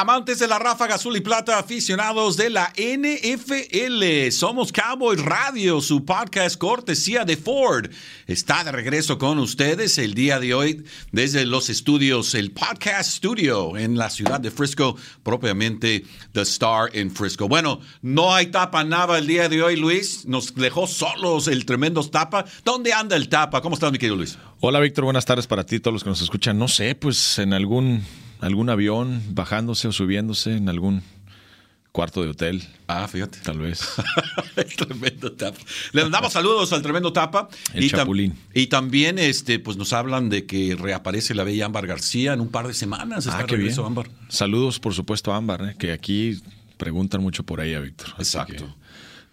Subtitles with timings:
[0.00, 6.04] Amantes de la ráfaga azul y plata, aficionados de la NFL, somos Cowboy Radio, su
[6.04, 7.90] podcast cortesía de Ford.
[8.28, 13.76] Está de regreso con ustedes el día de hoy desde los estudios, el Podcast Studio
[13.76, 14.94] en la ciudad de Frisco,
[15.24, 17.48] propiamente The Star en Frisco.
[17.48, 20.26] Bueno, no hay tapa nada el día de hoy, Luis.
[20.26, 22.44] Nos dejó solos el tremendo tapa.
[22.64, 23.60] ¿Dónde anda el tapa?
[23.60, 24.38] ¿Cómo estás, mi querido Luis?
[24.60, 25.02] Hola, Víctor.
[25.02, 26.56] Buenas tardes para ti, todos los que nos escuchan.
[26.56, 28.04] No sé, pues en algún
[28.40, 31.02] algún avión bajándose o subiéndose en algún
[31.92, 32.62] cuarto de hotel.
[32.86, 33.38] Ah, fíjate.
[33.40, 33.80] Tal vez.
[34.56, 35.58] el tremendo tapa.
[35.92, 37.48] Le mandamos saludos al tremendo tapa.
[37.74, 38.34] El y, Chapulín.
[38.54, 42.48] y también este, pues nos hablan de que reaparece la bella Ámbar García en un
[42.48, 43.26] par de semanas.
[43.26, 43.74] Está ah, qué bien.
[43.80, 44.08] Ámbar.
[44.28, 45.76] Saludos, por supuesto, a Ámbar, ¿eh?
[45.78, 46.40] que aquí
[46.76, 48.08] preguntan mucho por ella, Víctor.
[48.18, 48.74] Exacto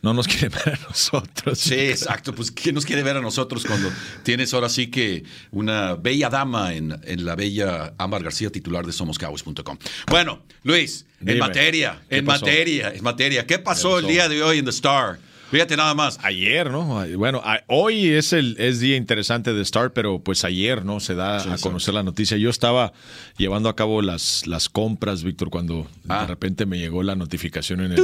[0.06, 1.60] no nos quiere ver a nosotros.
[1.60, 2.34] Sí, exacto.
[2.34, 3.92] Pues ¿quién nos quiere ver a nosotros cuando
[4.24, 8.94] tienes ahora sí que una bella dama en, en la bella Ámbar García, titular de
[8.94, 9.78] somoscowboys.com?
[10.08, 13.48] Bueno, Luis, en materia, en materia, en materia.
[13.48, 15.18] ¿Qué pasó el día de hoy en The Star?
[15.52, 16.20] Fíjate nada más.
[16.24, 17.06] Ayer, ¿no?
[17.18, 21.00] Bueno, hoy es el es día interesante de Star, pero pues ayer, ¿no?
[21.00, 22.38] Se da a conocer la noticia.
[22.38, 22.94] Yo estaba
[23.38, 27.94] llevando a cabo las, las compras, Víctor, cuando de repente me llegó la notificación en
[27.94, 28.02] el,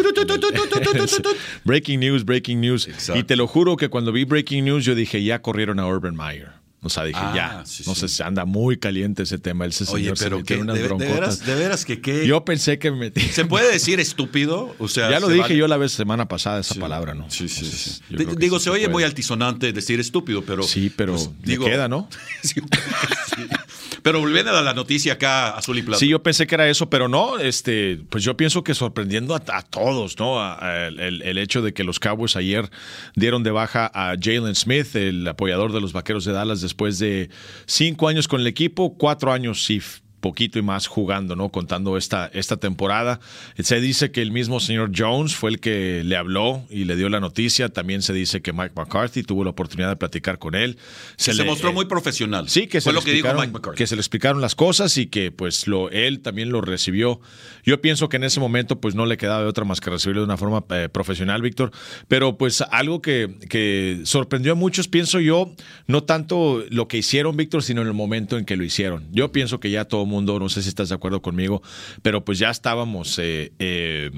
[1.64, 2.90] Breaking News, Breaking News.
[3.16, 6.16] Y te lo juro que cuando vi Breaking News yo dije, ya corrieron a Urban
[6.16, 6.61] Meyer.
[6.84, 9.68] O sea, dije, ah, ya, no sé, se anda muy caliente ese tema.
[9.68, 12.26] Ese Oye, pero que, unas de, de, veras, de veras que qué.
[12.26, 13.22] Yo pensé que me metí.
[13.22, 14.76] ¿Se puede decir estúpido?
[14.80, 17.30] O sea, ya lo dije yo la vez semana pasada esa palabra, ¿no?
[17.30, 18.02] Sí, sí, sí.
[18.38, 20.64] digo, se, oye muy altisonante decir estúpido, pero.
[20.64, 22.10] Sí, pero pues, digo, queda, ¿no?
[22.44, 22.62] sí.
[24.02, 26.00] Pero volviendo a la noticia acá, azul y plata.
[26.00, 29.62] Sí, yo pensé que era eso, pero no, este, pues yo pienso que sorprendiendo a,
[29.62, 30.42] todos, ¿no?
[30.62, 32.70] el, el, hecho de que los Cowboys ayer
[33.16, 37.30] dieron de baja a Jalen Smith, el apoyador de los Vaqueros de Dallas, después de
[37.66, 39.82] cinco años con el equipo, cuatro años sí
[40.22, 41.50] poquito y más jugando, ¿no?
[41.50, 43.20] Contando esta, esta temporada.
[43.60, 47.10] Se dice que el mismo señor Jones fue el que le habló y le dio
[47.10, 47.70] la noticia.
[47.70, 50.78] También se dice que Mike McCarthy tuvo la oportunidad de platicar con él.
[51.18, 52.48] Se, le, mostró muy profesional.
[52.48, 53.78] Sí, que fue se lo que dijo Mike McCarthy.
[53.78, 57.20] Que se le explicaron las cosas y que pues lo, él también lo recibió.
[57.64, 60.22] Yo pienso que en ese momento pues no le quedaba de otra más que recibirlo
[60.22, 61.72] de una forma eh, profesional, Víctor.
[62.08, 65.52] Pero pues algo que, que sorprendió a muchos, pienso yo,
[65.88, 69.08] no tanto lo que hicieron, Víctor, sino en el momento en que lo hicieron.
[69.12, 71.62] Yo pienso que ya todo mundo, no sé si estás de acuerdo conmigo,
[72.02, 74.12] pero pues ya estábamos eh, eh,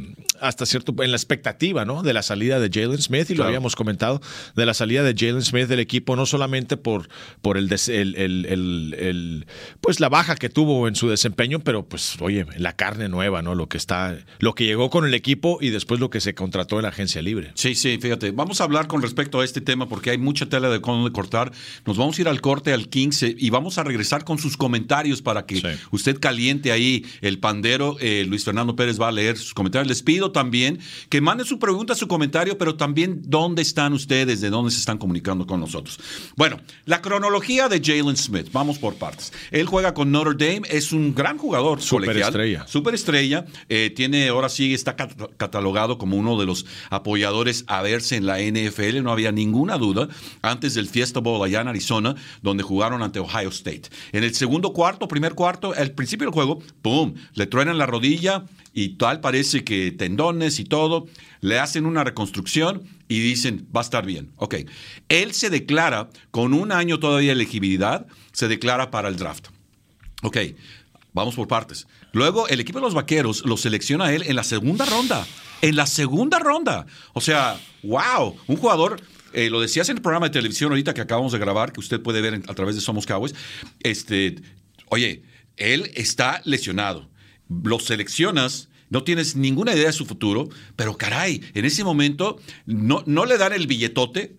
[0.44, 2.04] hasta cierto en la expectativa, ¿no?
[2.04, 4.22] De la salida de Jalen Smith y lo habíamos comentado
[4.56, 7.10] de la salida de Jalen Smith del equipo no solamente por
[7.42, 9.46] por el, el,
[9.82, 13.56] pues la baja que tuvo en su desempeño, pero pues oye la carne nueva, ¿no?
[13.56, 16.78] Lo que está, lo que llegó con el equipo y después lo que se contrató
[16.78, 17.52] en la agencia libre.
[17.56, 20.70] Sí, sí, fíjate, vamos a hablar con respecto a este tema porque hay mucha tela
[20.70, 21.52] de cómo cortar.
[21.86, 25.22] Nos vamos a ir al corte al 15 y vamos a regresar con sus comentarios
[25.22, 27.98] para que usted caliente ahí el pandero.
[28.00, 29.88] Eh, Luis Fernando Pérez va a leer sus comentarios.
[29.88, 34.50] Les pido también que manden su pregunta, su comentario, pero también dónde están ustedes, de
[34.50, 35.98] dónde se están comunicando con nosotros.
[36.36, 38.50] Bueno, la cronología de Jalen Smith.
[38.52, 39.32] Vamos por partes.
[39.52, 42.68] Él juega con Notre Dame, es un gran jugador Superestrella.
[42.68, 43.46] Superestrella.
[43.70, 48.40] Eh, tiene, ahora sí, está catalogado como uno de los apoyadores a verse en la
[48.40, 49.04] NFL.
[49.04, 50.08] No había ninguna duda
[50.42, 53.84] antes del Fiesta Bowl allá en Arizona, donde jugaron ante Ohio State.
[54.12, 57.14] En el segundo cuarto, primer cuarto, al principio el juego, ¡pum!
[57.34, 61.08] Le truenan la rodilla y tal, parece que tendones y todo.
[61.42, 64.32] Le hacen una reconstrucción y dicen, va a estar bien.
[64.38, 64.56] Ok.
[65.10, 69.48] Él se declara, con un año todavía de elegibilidad, se declara para el draft.
[70.24, 70.38] Ok.
[71.14, 71.88] Vamos por partes.
[72.12, 75.28] Luego, el equipo de los vaqueros lo selecciona a él en la segunda ronda.
[75.62, 76.88] En la segunda ronda.
[77.14, 78.36] O sea, wow.
[78.48, 79.00] Un jugador
[79.34, 82.02] eh, lo decías en el programa de televisión ahorita que acabamos de grabar, que usted
[82.02, 83.36] puede ver a través de Somos Cowboys.
[83.82, 84.36] Este,
[84.90, 85.24] oye,
[85.58, 87.10] él está lesionado.
[87.50, 93.04] Lo seleccionas, no tienes ninguna idea de su futuro, pero caray, en ese momento no,
[93.06, 94.36] no le dan el billetote,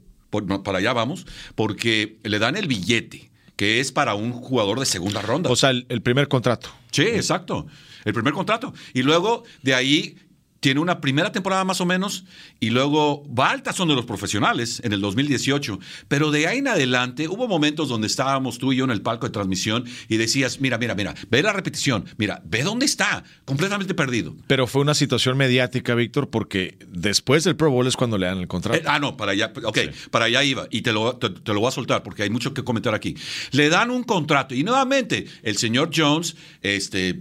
[0.64, 5.22] para allá vamos, porque le dan el billete, que es para un jugador de segunda
[5.22, 5.50] ronda.
[5.50, 6.70] O sea, el, primer contrato.
[6.90, 7.66] Sí, exacto.
[8.04, 8.74] El primer contrato.
[8.92, 10.16] Y luego de ahí
[10.64, 12.24] tiene una primera temporada más o menos
[12.58, 15.78] y luego va al tazón de los profesionales en el 2018.
[16.08, 19.26] Pero de ahí en adelante hubo momentos donde estábamos tú y yo en el palco
[19.26, 23.92] de transmisión y decías, mira, mira, mira, ve la repetición, mira, ve dónde está, completamente
[23.92, 24.34] perdido.
[24.46, 28.38] Pero fue una situación mediática, Víctor, porque después del Pro Bowl es cuando le dan
[28.38, 28.80] el contrato.
[28.80, 29.78] Eh, ah, no, para allá, ok,
[30.10, 32.54] para allá iba y te lo, te, te lo voy a soltar porque hay mucho
[32.54, 33.14] que comentar aquí.
[33.50, 37.20] Le dan un contrato y nuevamente el señor Jones, este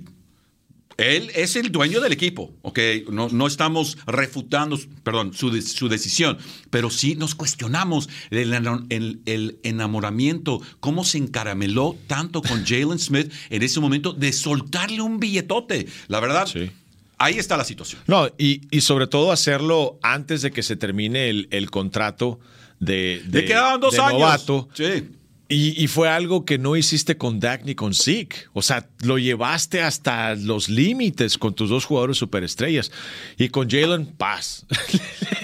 [0.98, 2.80] él es el dueño del equipo, ¿ok?
[3.12, 6.38] No, no estamos refutando, perdón, su, su, decisión,
[6.70, 8.54] pero sí nos cuestionamos el,
[8.90, 15.02] el, el, enamoramiento, cómo se encarameló tanto con Jalen Smith en ese momento de soltarle
[15.02, 15.88] un billetote.
[16.08, 16.72] La verdad, sí.
[17.18, 18.02] ahí está la situación.
[18.08, 22.40] No, y, y, sobre todo hacerlo antes de que se termine el, contrato
[22.80, 24.20] de, de, quedaban dos de años.
[24.20, 24.70] Novato.
[24.74, 25.06] Sí.
[25.54, 28.48] Y, y, fue algo que no hiciste con Dak ni con Zeke.
[28.54, 32.92] O sea, lo llevaste hasta los límites con tus dos jugadores superestrellas.
[33.38, 34.66] Y con Jalen, paz.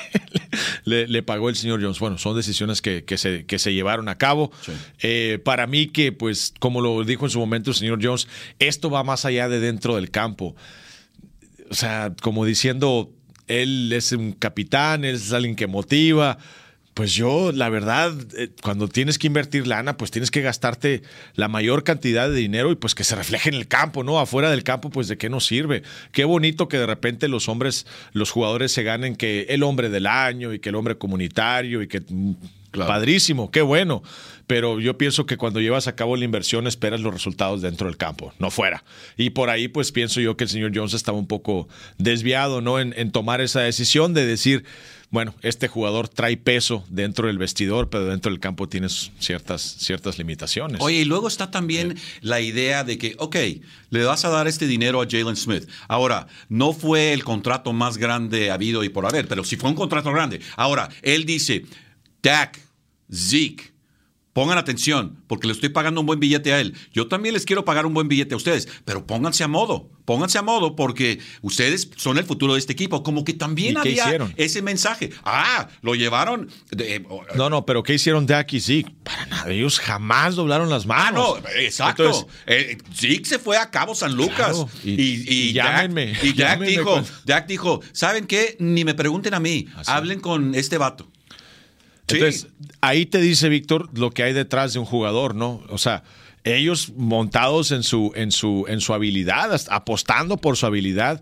[0.86, 2.00] le, le, pagó el señor Jones.
[2.00, 4.52] Bueno, son decisiones que, que, se, que se, llevaron a cabo.
[4.66, 4.72] Sí.
[5.02, 8.28] Eh, para mí que, pues, como lo dijo en su momento el señor Jones,
[8.58, 10.56] esto va más allá de dentro del campo.
[11.70, 13.12] O sea, como diciendo,
[13.48, 16.40] él es un capitán, él es alguien que motiva.
[16.94, 21.02] Pues yo, la verdad, eh, cuando tienes que invertir lana, pues tienes que gastarte
[21.36, 24.20] la mayor cantidad de dinero y pues que se refleje en el campo, ¿no?
[24.20, 25.84] Afuera del campo, pues de qué nos sirve.
[26.12, 30.08] Qué bonito que de repente los hombres, los jugadores se ganen que el hombre del
[30.08, 32.04] año y que el hombre comunitario y que
[32.72, 32.90] Claro.
[32.90, 34.04] Padrísimo, qué bueno.
[34.46, 37.98] Pero yo pienso que cuando llevas a cabo la inversión esperas los resultados dentro del
[37.98, 38.84] campo, no fuera.
[39.16, 42.80] Y por ahí pues pienso yo que el señor Jones estaba un poco desviado, ¿no?
[42.80, 44.66] En, en tomar esa decisión de decir,
[45.12, 50.20] bueno, este jugador trae peso dentro del vestidor, pero dentro del campo tienes ciertas, ciertas
[50.20, 50.80] limitaciones.
[50.82, 52.04] Oye, y luego está también sí.
[52.22, 53.36] la idea de que, ok,
[53.90, 55.68] le vas a dar este dinero a Jalen Smith.
[55.88, 59.76] Ahora, no fue el contrato más grande habido y por haber, pero sí fue un
[59.76, 60.42] contrato grande.
[60.56, 61.66] Ahora, él dice,
[62.22, 62.60] Dak,
[63.12, 63.72] Zeke,
[64.34, 66.76] pongan atención, porque le estoy pagando un buen billete a él.
[66.94, 70.38] Yo también les quiero pagar un buen billete a ustedes, pero pónganse a modo, pónganse
[70.38, 73.04] a modo, porque ustedes son el futuro de este equipo.
[73.04, 74.34] Como que también había hicieron?
[74.38, 75.12] ese mensaje.
[75.24, 76.50] Ah, lo llevaron.
[76.72, 77.06] De,
[77.36, 78.94] no, no, pero ¿qué hicieron Dak y Zeke?
[79.04, 81.38] Para nada, ellos jamás doblaron las manos.
[81.38, 82.04] Ah, no, exacto.
[82.04, 84.36] Entonces, eh, Zeke se fue a Cabo San Lucas.
[84.36, 86.14] Claro, y, y, y, llámenme.
[86.14, 87.06] Dak, y Dak dijo, con...
[87.26, 88.56] Dak dijo, ¿saben qué?
[88.60, 89.92] Ni me pregunten a mí, Así.
[89.92, 91.08] hablen con este vato.
[92.10, 92.68] Entonces, sí.
[92.82, 95.62] ahí te dice, Víctor, lo que hay detrás de un jugador, ¿no?
[95.70, 96.04] O sea,
[96.44, 101.22] ellos montados en su, en su, en su habilidad, apostando por su habilidad.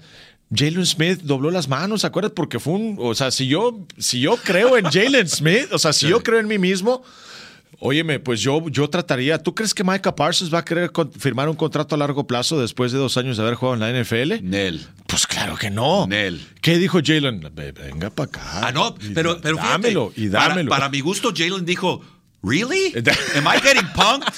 [0.53, 2.31] Jalen Smith dobló las manos, ¿se acuerdas?
[2.33, 2.97] Porque fue un.
[2.99, 6.09] O sea, si yo, si yo creo en Jalen Smith, o sea, si sí.
[6.09, 7.03] yo creo en mí mismo,
[7.79, 9.37] Óyeme, pues yo, yo trataría.
[9.37, 12.91] ¿Tú crees que Micah Parsons va a querer firmar un contrato a largo plazo después
[12.91, 14.41] de dos años de haber jugado en la NFL?
[14.41, 14.87] Nel.
[15.05, 16.07] Pues claro que no.
[16.07, 16.43] Nel.
[16.61, 17.51] ¿Qué dijo Jalen?
[17.53, 18.41] Venga para acá.
[18.67, 20.69] Ah, no, pero, pero fíjate, dámelo y dámelo.
[20.69, 22.01] Para, para mi gusto, Jalen dijo:
[22.41, 22.93] ¿Really?
[23.35, 24.33] ¿Am I getting punked?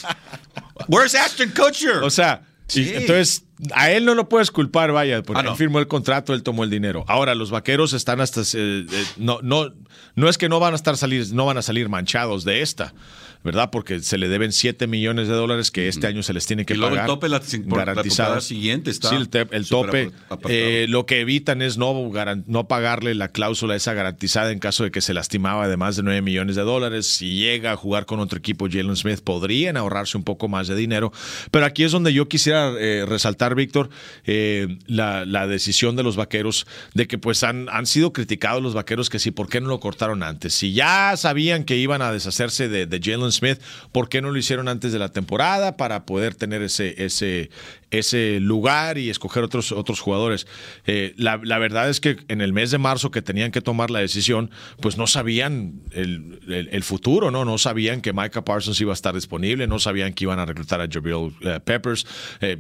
[0.88, 2.04] Where's Ashton Kutcher?
[2.04, 2.92] O sea, sí.
[2.94, 5.52] entonces a él no lo puedes culpar, vaya, porque ah, no.
[5.52, 7.04] él firmó el contrato, él tomó el dinero.
[7.08, 8.42] Ahora, los vaqueros están hasta.
[8.42, 9.74] Eh, eh, no, no,
[10.16, 12.94] no es que no van a estar salir, no van a salir manchados de esta.
[13.42, 13.70] ¿verdad?
[13.72, 16.74] Porque se le deben 7 millones de dólares que este año se les tiene que
[16.74, 17.06] y luego pagar.
[17.06, 17.42] el tope la,
[17.78, 18.36] garantizada.
[18.36, 19.10] La siguiente está.
[19.10, 20.12] Sí, el, te, el tope.
[20.50, 22.12] Eh, lo que evitan es no,
[22.48, 26.04] no pagarle la cláusula esa garantizada en caso de que se lastimaba de más de
[26.04, 27.08] 9 millones de dólares.
[27.08, 30.76] Si llega a jugar con otro equipo, Jalen Smith, podrían ahorrarse un poco más de
[30.76, 31.14] dinero.
[31.50, 33.90] Pero aquí es donde yo quisiera eh, resaltar, Víctor,
[34.26, 39.10] eh, la, decisión de los vaqueros de que pues han, han sido criticados los vaqueros
[39.10, 40.54] que sí, ¿por qué no lo cortaron antes?
[40.54, 43.60] Si ya sabían que iban a deshacerse de, Jalen Smith,
[43.92, 47.50] ¿por qué no lo hicieron antes de la temporada para poder tener ese, ese,
[47.92, 50.48] ese lugar y escoger otros, otros jugadores?
[50.86, 54.00] Eh, la, verdad es que en el mes de marzo que tenían que tomar la
[54.00, 54.52] decisión,
[54.82, 57.46] pues no sabían el, el, futuro, ¿no?
[57.46, 60.82] No sabían que Micah Parsons iba a estar disponible, no sabían que iban a reclutar
[60.82, 62.06] a Jabril uh, Peppers.
[62.42, 62.58] Eh,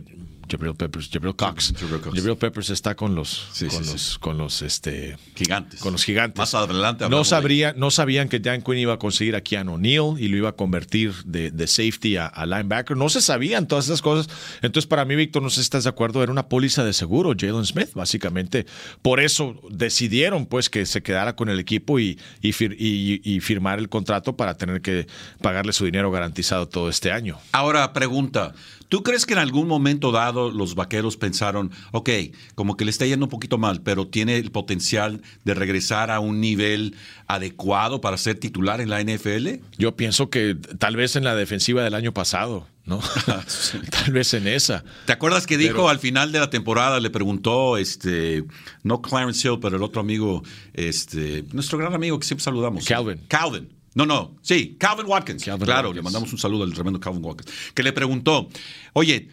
[0.49, 1.73] Jabril Peppers, Jabril Cox.
[1.77, 2.15] Jabril, Cox.
[2.15, 4.17] Jabril Peppers está con los, sí, con sí, los, sí.
[4.19, 5.79] con los, este, gigantes.
[5.79, 6.37] Con los gigantes.
[6.37, 7.07] Más adelante.
[7.09, 10.37] No sabría, no sabían que Dan Quinn iba a conseguir a Keanu Neal y lo
[10.37, 12.97] iba a convertir de, de safety a, a, linebacker.
[12.97, 14.29] No se sabían todas esas cosas.
[14.61, 17.33] Entonces, para mí, Víctor, no sé si estás de acuerdo, era una póliza de seguro,
[17.37, 18.65] Jalen Smith, básicamente.
[19.01, 23.39] Por eso decidieron, pues, que se quedara con el equipo y, y, fir y, y
[23.39, 25.07] firmar el contrato para tener que
[25.41, 27.37] pagarle su dinero garantizado todo este año.
[27.51, 28.53] Ahora, pregunta.
[28.89, 32.09] ¿Tú crees que en algún momento dado los vaqueros pensaron, ok,
[32.55, 36.19] como que le está yendo un poquito mal, pero tiene el potencial de regresar a
[36.19, 36.95] un nivel
[37.27, 39.61] adecuado para ser titular en la NFL?
[39.77, 42.67] Yo pienso que tal vez en la defensiva del año pasado.
[42.85, 42.99] ¿no?
[43.91, 44.83] Tal vez en esa.
[45.05, 48.43] ¿Te acuerdas que dijo al final de la temporada, le preguntó, este,
[48.81, 50.43] no Clarence Hill, pero el otro amigo,
[50.73, 52.85] este, nuestro gran amigo que siempre saludamos.
[52.85, 53.21] Calvin.
[53.27, 53.78] Calvin.
[53.93, 55.43] No, no, sí, Calvin Watkins.
[55.63, 57.51] claro, le mandamos un saludo al tremendo Calvin Watkins.
[57.73, 58.49] Que le preguntó,
[58.93, 59.29] oye,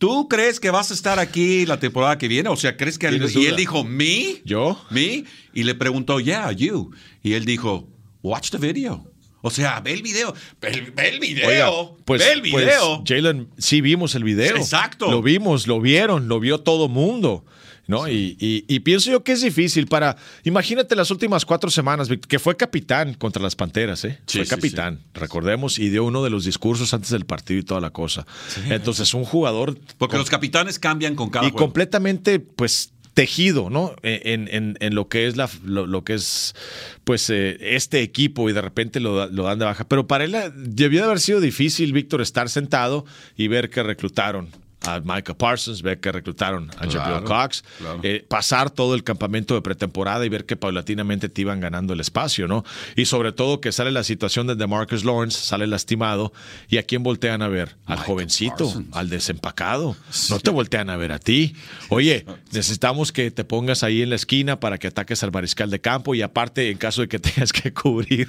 [0.00, 2.48] ¿Tú crees que vas a estar aquí la temporada que viene?
[2.48, 4.40] O sea, ¿crees que él, y él dijo, ¿me?
[4.46, 4.82] ¿Yo?
[4.88, 5.24] ¿Me?
[5.52, 6.90] Y le preguntó, yeah, you.
[7.22, 7.86] Y él dijo,
[8.22, 9.04] watch the video.
[9.42, 10.34] O sea, ve el video.
[10.58, 11.98] Ve el, video.
[12.06, 13.02] pues, ve el pues, video.
[13.06, 14.56] Jalen, sí vimos el video.
[14.56, 15.10] Exacto.
[15.10, 17.44] Lo vimos, lo vieron, lo vio todo mundo.
[17.90, 18.08] ¿No?
[18.08, 20.16] Y, y, pienso yo que es difícil para.
[20.44, 24.20] Imagínate las últimas cuatro semanas, que fue capitán contra las panteras, ¿eh?
[24.26, 27.90] fue capitán, recordemos, y dio uno de los discursos antes del partido y toda la
[27.90, 28.26] cosa.
[28.68, 29.76] Entonces, un jugador.
[29.98, 33.96] Porque los capitanes cambian con cada Y completamente, pues tejido, ¿no?
[34.02, 36.54] En, lo que es la, lo, que es
[37.02, 39.84] pues eh, este equipo y de repente lo, lo, dan de baja.
[39.88, 43.04] Pero para él eh, debió de haber sido difícil, Víctor, estar sentado
[43.36, 44.48] y ver que reclutaron
[44.86, 47.62] a Micah Parsons, ver que reclutaron a claro, Cox,
[48.02, 52.00] eh, pasar todo el campamento de pretemporada y ver que paulatinamente te iban ganando el
[52.00, 52.64] espacio, ¿no?
[52.96, 56.32] Y sobre todo que sale la situación de DeMarcus Lawrence, sale lastimado,
[56.68, 57.76] y a quién voltean a ver?
[57.86, 59.96] Al jovencito, al desempacado.
[60.30, 61.54] No te voltean a ver a ti.
[61.88, 65.80] Oye, necesitamos que te pongas ahí en la esquina para que ataques al mariscal de
[65.80, 68.28] campo y aparte, en caso de que tengas que cubrir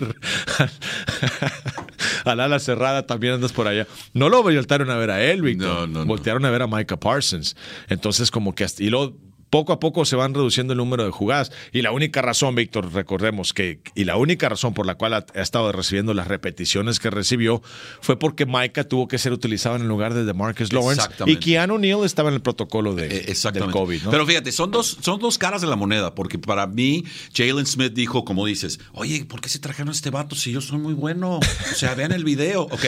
[2.25, 3.87] al ala cerrada, también andas por allá.
[4.13, 5.87] No lo voltearon a ver a él, Víctor.
[5.89, 7.55] No, no, voltearon a ver a Micah Parsons.
[7.89, 9.15] Entonces, como que y luego
[9.51, 11.51] poco a poco se van reduciendo el número de jugadas.
[11.71, 15.25] Y la única razón, Víctor, recordemos que, y la única razón por la cual ha,
[15.35, 17.61] estado recibiendo las repeticiones que recibió
[17.99, 21.77] fue porque Micah tuvo que ser utilizado en el lugar de DeMarcus Lawrence y Keanu
[21.77, 24.03] Neal estaba en el protocolo de, eh, del COVID.
[24.09, 27.03] Pero fíjate, son dos, son dos caras de la moneda, porque para mí,
[27.35, 30.61] Jalen Smith dijo, como dices, oye, ¿por qué se trajeron a este vato si yo
[30.61, 31.39] soy muy bueno?
[31.39, 32.63] O sea, vean el video.
[32.63, 32.85] Ok,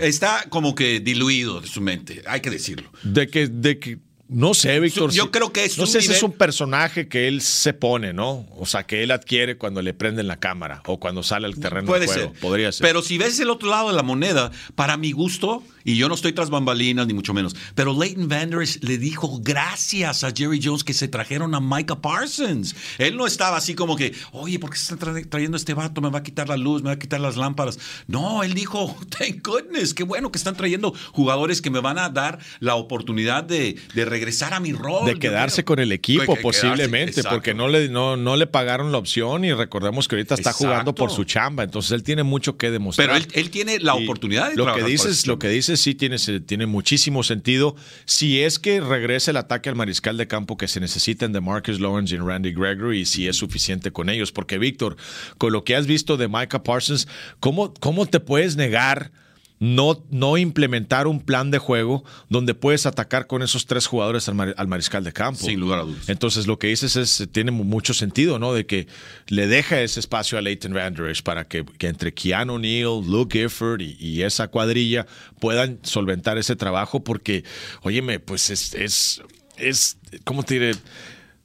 [0.00, 2.90] está como que diluido de su mente, hay que decirlo.
[3.02, 5.10] De que, de que no sé, Víctor.
[5.10, 8.46] Yo creo que es No sé si es un personaje que él se pone, ¿no?
[8.58, 11.86] O sea, que él adquiere cuando le prenden la cámara o cuando sale al terreno
[11.86, 12.32] Puede de juego.
[12.32, 12.40] Ser.
[12.40, 12.86] Podría ser.
[12.86, 16.14] Pero si ves el otro lado de la moneda, para mi gusto, y yo no
[16.14, 20.84] estoy tras bambalinas ni mucho menos, pero Leighton Vanders le dijo gracias a Jerry Jones
[20.84, 22.76] que se trajeron a Micah Parsons.
[22.98, 26.02] Él no estaba así como que, oye, ¿por qué se está trayendo este vato?
[26.02, 27.78] Me va a quitar la luz, me va a quitar las lámparas.
[28.06, 32.10] No, él dijo, thank goodness, qué bueno que están trayendo jugadores que me van a
[32.10, 37.22] dar la oportunidad de, de regresar a mi rol de quedarse con el equipo, posiblemente,
[37.22, 40.94] porque no le, no, no le pagaron la opción y recordemos que ahorita está jugando
[40.94, 43.08] por su chamba, entonces él tiene mucho que demostrar.
[43.08, 46.66] Pero él, tiene la oportunidad de lo que dices, Lo que dices sí tiene, tiene
[46.66, 47.74] muchísimo sentido.
[48.04, 51.80] Si es que regrese el ataque al mariscal de campo que se necesita de Marcus
[51.80, 54.96] Lawrence y Randy Gregory, y si es suficiente con ellos, porque Víctor,
[55.38, 57.08] con lo que has visto de Micah Parsons,
[57.40, 59.10] ¿cómo, cómo te puedes negar?
[59.60, 64.68] No, no implementar un plan de juego donde puedes atacar con esos tres jugadores al,
[64.68, 65.44] mariscal de campo.
[65.44, 66.08] Sin lugar a dudas.
[66.08, 68.52] Entonces lo que dices es, tiene mucho sentido, ¿no?
[68.54, 68.86] De que
[69.26, 74.18] le deja ese espacio a Leighton Vanderich para que, entre Keanu Neal, Luke Gifford y,
[74.18, 75.06] esa cuadrilla
[75.38, 77.44] puedan solventar ese trabajo porque,
[77.82, 79.22] óyeme, pues es, es,
[79.56, 80.72] es ¿cómo te diré?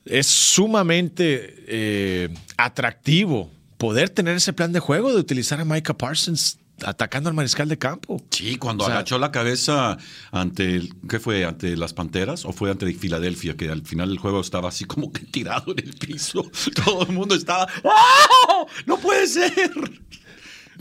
[0.06, 6.58] Es sumamente eh, atractivo poder tener ese plan de juego de utilizar a Micah Parsons
[6.86, 8.24] atacando al mariscal de campo.
[8.30, 9.98] Sí, cuando agachó la cabeza
[10.32, 11.46] ante, el, ¿qué fue?
[11.46, 13.56] ¿Ante las Panteras o fue ante Filadelfia?
[13.56, 16.50] Que al final del juego estaba así como que tirado en el piso.
[16.86, 18.68] Todo el mundo estaba, ¡Oh!
[18.86, 19.72] ¡No puede ser!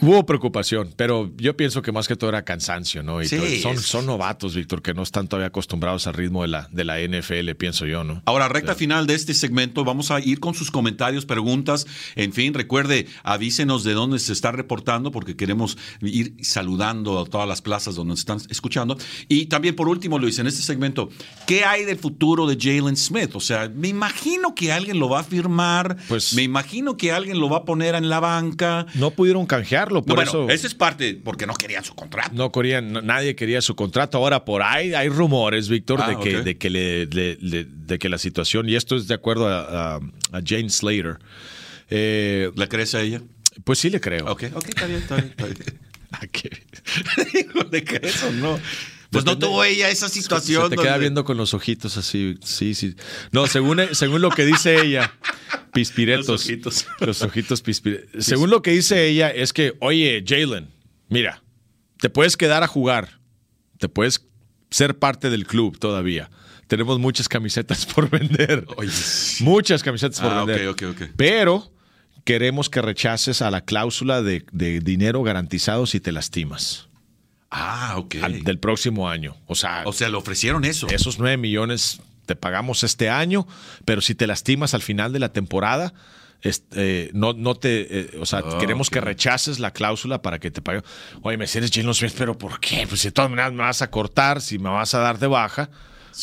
[0.00, 3.22] Hubo preocupación, pero yo pienso que más que todo era cansancio, ¿no?
[3.22, 6.84] Y son, son novatos, Víctor, que no están todavía acostumbrados al ritmo de la, de
[6.84, 8.22] la NFL, pienso yo, ¿no?
[8.24, 11.86] Ahora, recta final de este segmento, vamos a ir con sus comentarios, preguntas.
[12.16, 17.48] En fin, recuerde, avísenos de dónde se está reportando, porque queremos ir saludando a todas
[17.48, 18.96] las plazas donde nos están escuchando.
[19.28, 21.10] Y también, por último, Luis, en este segmento,
[21.46, 23.34] ¿qué hay del futuro de Jalen Smith?
[23.34, 27.38] O sea, me imagino que alguien lo va a firmar, pues, me imagino que alguien
[27.38, 28.86] lo va a poner en la banca.
[28.94, 32.30] No pudieron canjear bueno, eso, es parte porque no querían su contrato.
[32.34, 34.18] No querían, nadie quería su contrato.
[34.18, 38.18] Ahora por ahí hay rumores, Víctor, ah, de, que, de, que le, de que la
[38.18, 40.00] situación, y esto es de acuerdo a,
[40.44, 41.18] Jane Slater.
[41.90, 43.20] Eh, ¿Le crees a ella?
[43.64, 44.26] Pues sí le creo.
[44.26, 45.28] Ok, ok, está bien, está bien.
[45.28, 45.82] Está bien.
[47.70, 48.58] ¿Le crees o no?
[49.12, 50.70] Pues no tuvo ella esa situación.
[50.70, 52.36] Se te queda viendo con los ojitos así.
[52.42, 52.96] Sí, sí.
[53.30, 55.12] No, según, según lo que dice ella,
[55.72, 56.28] pispiretos.
[56.28, 56.86] Los ojitos.
[57.00, 58.24] Los ojitos pispiretos.
[58.24, 60.70] Según lo que dice ella, es que, oye, Jalen,
[61.08, 61.42] mira,
[62.00, 63.20] te puedes quedar a jugar.
[63.78, 64.26] Te puedes
[64.70, 66.30] ser parte del club todavía.
[66.66, 68.64] Tenemos muchas camisetas por vender.
[68.78, 68.90] Oye.
[69.40, 70.68] Muchas camisetas por Ah, vender.
[70.68, 71.08] ok, ok, ok.
[71.16, 71.70] Pero
[72.24, 76.88] queremos que rechaces a la cláusula de, de dinero garantizado si te lastimas
[77.54, 78.14] Ah, ok.
[78.22, 79.36] al- del próximo año.
[79.46, 80.86] O sea, O sea, le ofrecieron eso.
[80.88, 83.46] esos 9 millones te pagamos este año,
[83.84, 85.92] pero si te lastimas al final de la temporada,
[86.40, 90.38] este, eh, no, no te, eh, o sea, Ah, queremos que rechaces la cláusula para
[90.38, 90.82] que te paguen.
[91.22, 92.86] Oye, me eres Jalen Smith, pero ¿por qué?
[92.88, 95.26] Pues si de todas maneras me vas a cortar, si me vas a dar de
[95.26, 95.68] baja,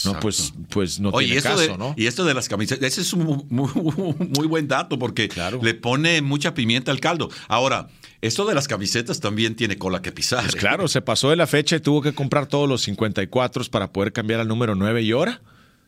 [0.06, 1.94] no, pues, pues no Oye, tiene caso, de, ¿no?
[1.98, 5.60] y esto de las camisetas, ese es un muy, buen dato porque Claro.
[5.62, 7.30] le pone mucha pimienta al caldo.
[7.48, 7.90] Ahora,
[8.22, 10.44] esto de las camisetas también tiene cola que pisar.
[10.44, 10.58] Pues ¿eh?
[10.58, 14.12] claro, se pasó de la fecha y tuvo que comprar todos los 54 para poder
[14.14, 15.42] cambiar al número 9 y ahora.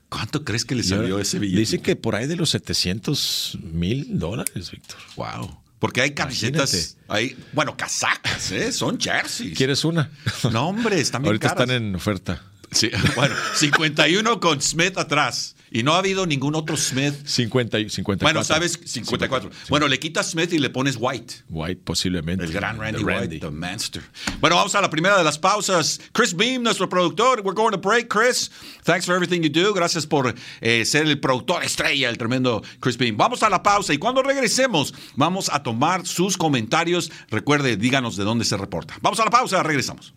[0.10, 1.60] ¿Cuánto crees que le salió ese billete?
[1.60, 4.98] Dicen que por ahí de los 700 mil dólares, Víctor.
[5.15, 5.58] Wow.
[5.79, 8.72] Porque hay camisetas, hay, bueno, casacas, ¿eh?
[8.72, 9.58] Son jerseys.
[9.58, 10.12] ¿Quieres una?
[10.51, 11.62] No, hombre, están bien Ahorita caras.
[11.70, 12.43] están en oferta.
[12.71, 15.55] Sí, bueno, 51 con Smith atrás.
[15.73, 17.13] Y no ha habido ningún otro Smith.
[17.25, 18.25] 50 y 54.
[18.25, 18.77] Bueno, ¿sabes?
[18.83, 19.49] 54.
[19.69, 21.45] Bueno, le quitas Smith y le pones White.
[21.49, 22.43] White posiblemente.
[22.43, 24.03] El gran Randy, The White, the Manster.
[24.41, 26.01] Bueno, vamos a la primera de las pausas.
[26.11, 27.39] Chris Beam, nuestro productor.
[27.41, 28.51] We're going to break, Chris.
[28.83, 29.73] Thanks for everything you do.
[29.73, 33.15] Gracias por eh, ser el productor estrella, el tremendo Chris Beam.
[33.15, 37.11] Vamos a la pausa y cuando regresemos, vamos a tomar sus comentarios.
[37.29, 38.97] Recuerde, díganos de dónde se reporta.
[39.01, 40.13] Vamos a la pausa, regresamos.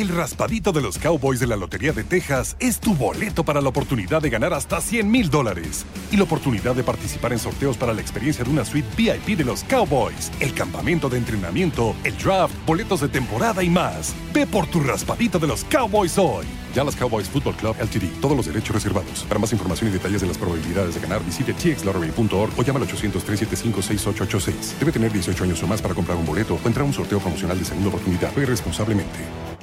[0.00, 3.68] El raspadito de los Cowboys de la Lotería de Texas es tu boleto para la
[3.68, 7.92] oportunidad de ganar hasta 100 mil dólares y la oportunidad de participar en sorteos para
[7.92, 12.54] la experiencia de una suite VIP de los Cowboys, el campamento de entrenamiento, el draft,
[12.64, 14.14] boletos de temporada y más.
[14.32, 16.46] Ve por tu raspadito de los Cowboys hoy.
[16.74, 18.22] Dallas Cowboys Football Club LTD.
[18.22, 19.26] Todos los derechos reservados.
[19.28, 22.88] Para más información y detalles de las probabilidades de ganar, visite txlottery.org o llama al
[22.88, 24.78] 800-375-6886.
[24.78, 27.18] Debe tener 18 años o más para comprar un boleto o entrar a un sorteo
[27.18, 28.32] promocional de segunda oportunidad.
[28.32, 29.59] Juegue responsablemente.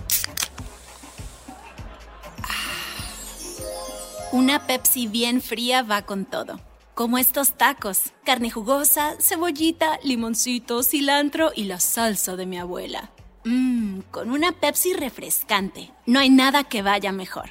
[4.38, 6.60] Una Pepsi bien fría va con todo.
[6.94, 8.13] Como estos tacos.
[8.24, 13.10] Carne jugosa, cebollita, limoncito, cilantro y la salsa de mi abuela.
[13.46, 15.91] Mmm, con una Pepsi refrescante.
[16.06, 17.50] No hay nada que vaya mejor.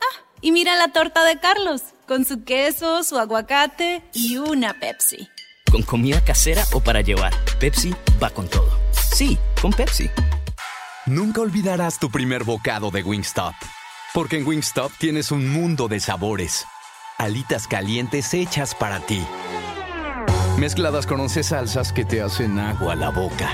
[0.00, 1.82] Ah, y mira la torta de Carlos.
[2.08, 5.28] Con su queso, su aguacate y una Pepsi.
[5.70, 8.70] Con comida casera o para llevar, Pepsi va con todo.
[9.14, 10.08] Sí, con Pepsi.
[11.04, 13.52] Nunca olvidarás tu primer bocado de Wingstop.
[14.16, 16.64] Porque en Wingstop tienes un mundo de sabores.
[17.18, 19.22] Alitas calientes hechas para ti.
[20.56, 23.50] Mezcladas con 11 salsas que te hacen agua a la boca.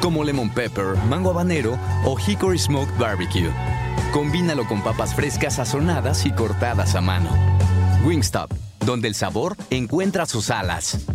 [0.00, 3.50] Como lemon pepper, mango habanero o hickory smoked barbecue.
[4.12, 7.30] Combínalo con papas frescas sazonadas y cortadas a mano.
[8.04, 8.52] Wingstop,
[8.86, 11.06] donde el sabor encuentra sus alas.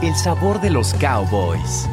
[0.00, 1.88] El sabor de los cowboys.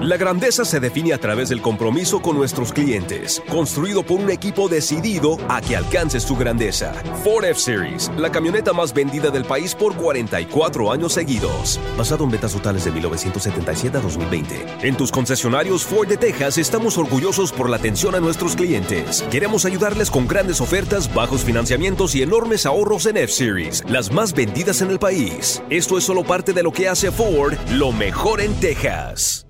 [0.00, 4.68] La grandeza se define a través del compromiso con nuestros clientes, construido por un equipo
[4.68, 6.92] decidido a que alcances tu grandeza.
[7.24, 11.80] Ford F-Series, la camioneta más vendida del país por 44 años seguidos.
[11.96, 14.66] Basado en ventas totales de 1977 a 2020.
[14.82, 19.24] En tus concesionarios Ford de Texas estamos orgullosos por la atención a nuestros clientes.
[19.30, 24.82] Queremos ayudarles con grandes ofertas, bajos financiamientos y enormes ahorros en F-Series, las más vendidas
[24.82, 25.62] en el país.
[25.70, 29.45] Esto es solo parte de lo que hace Ford lo mejor en Texas.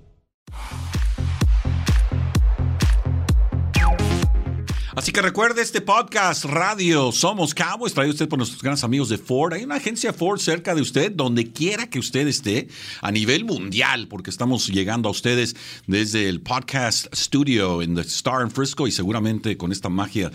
[4.97, 9.19] Así que recuerde este podcast radio Somos Cowboys, traído usted por nuestros grandes amigos de
[9.19, 9.53] Ford.
[9.53, 12.67] Hay una agencia Ford cerca de usted, donde quiera que usted esté,
[13.01, 15.55] a nivel mundial, porque estamos llegando a ustedes
[15.85, 20.31] desde el podcast studio en The Star en Frisco y seguramente con esta magia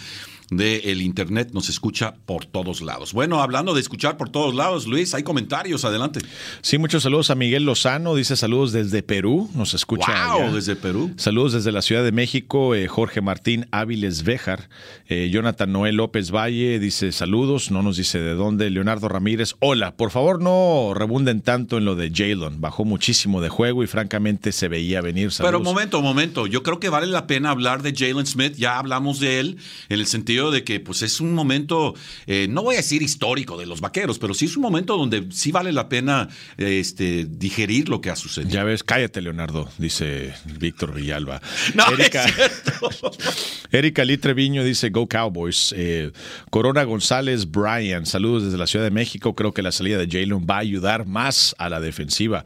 [0.57, 3.13] del internet nos escucha por todos lados.
[3.13, 6.21] Bueno, hablando de escuchar por todos lados, Luis, hay comentarios, adelante.
[6.61, 10.13] Sí, muchos saludos a Miguel Lozano, dice saludos desde Perú, nos escucha.
[10.29, 10.53] Wow, allá.
[10.53, 11.13] desde Perú.
[11.17, 14.69] Saludos desde la Ciudad de México, eh, Jorge Martín Áviles Béjar,
[15.09, 19.97] eh, Jonathan Noel López Valle dice saludos, no nos dice de dónde, Leonardo Ramírez, hola,
[19.97, 24.53] por favor no rebunden tanto en lo de Jalen, bajó muchísimo de juego y francamente
[24.53, 25.31] se veía venir.
[25.37, 25.63] Pero Saludos.
[25.63, 26.47] momento, momento.
[26.47, 28.55] Yo creo que vale la pena hablar de Jalen Smith.
[28.57, 31.95] Ya hablamos de él en el sentido de que pues es un momento,
[32.27, 35.27] eh, no voy a decir histórico de los vaqueros, pero sí es un momento donde
[35.31, 36.29] sí vale la pena
[36.59, 38.51] eh, este, digerir lo que ha sucedido.
[38.51, 41.41] Ya ves, cállate, Leonardo, dice Víctor Villalba.
[41.75, 43.13] No, Erika, es cierto.
[43.73, 45.75] Erika Lee Treviño dice Go Cowboys.
[45.77, 46.13] Eh,
[46.51, 49.35] Corona González Brian, saludos desde la Ciudad de México.
[49.35, 52.45] Creo que la salida de Jalen va a ayudar más a la defensiva.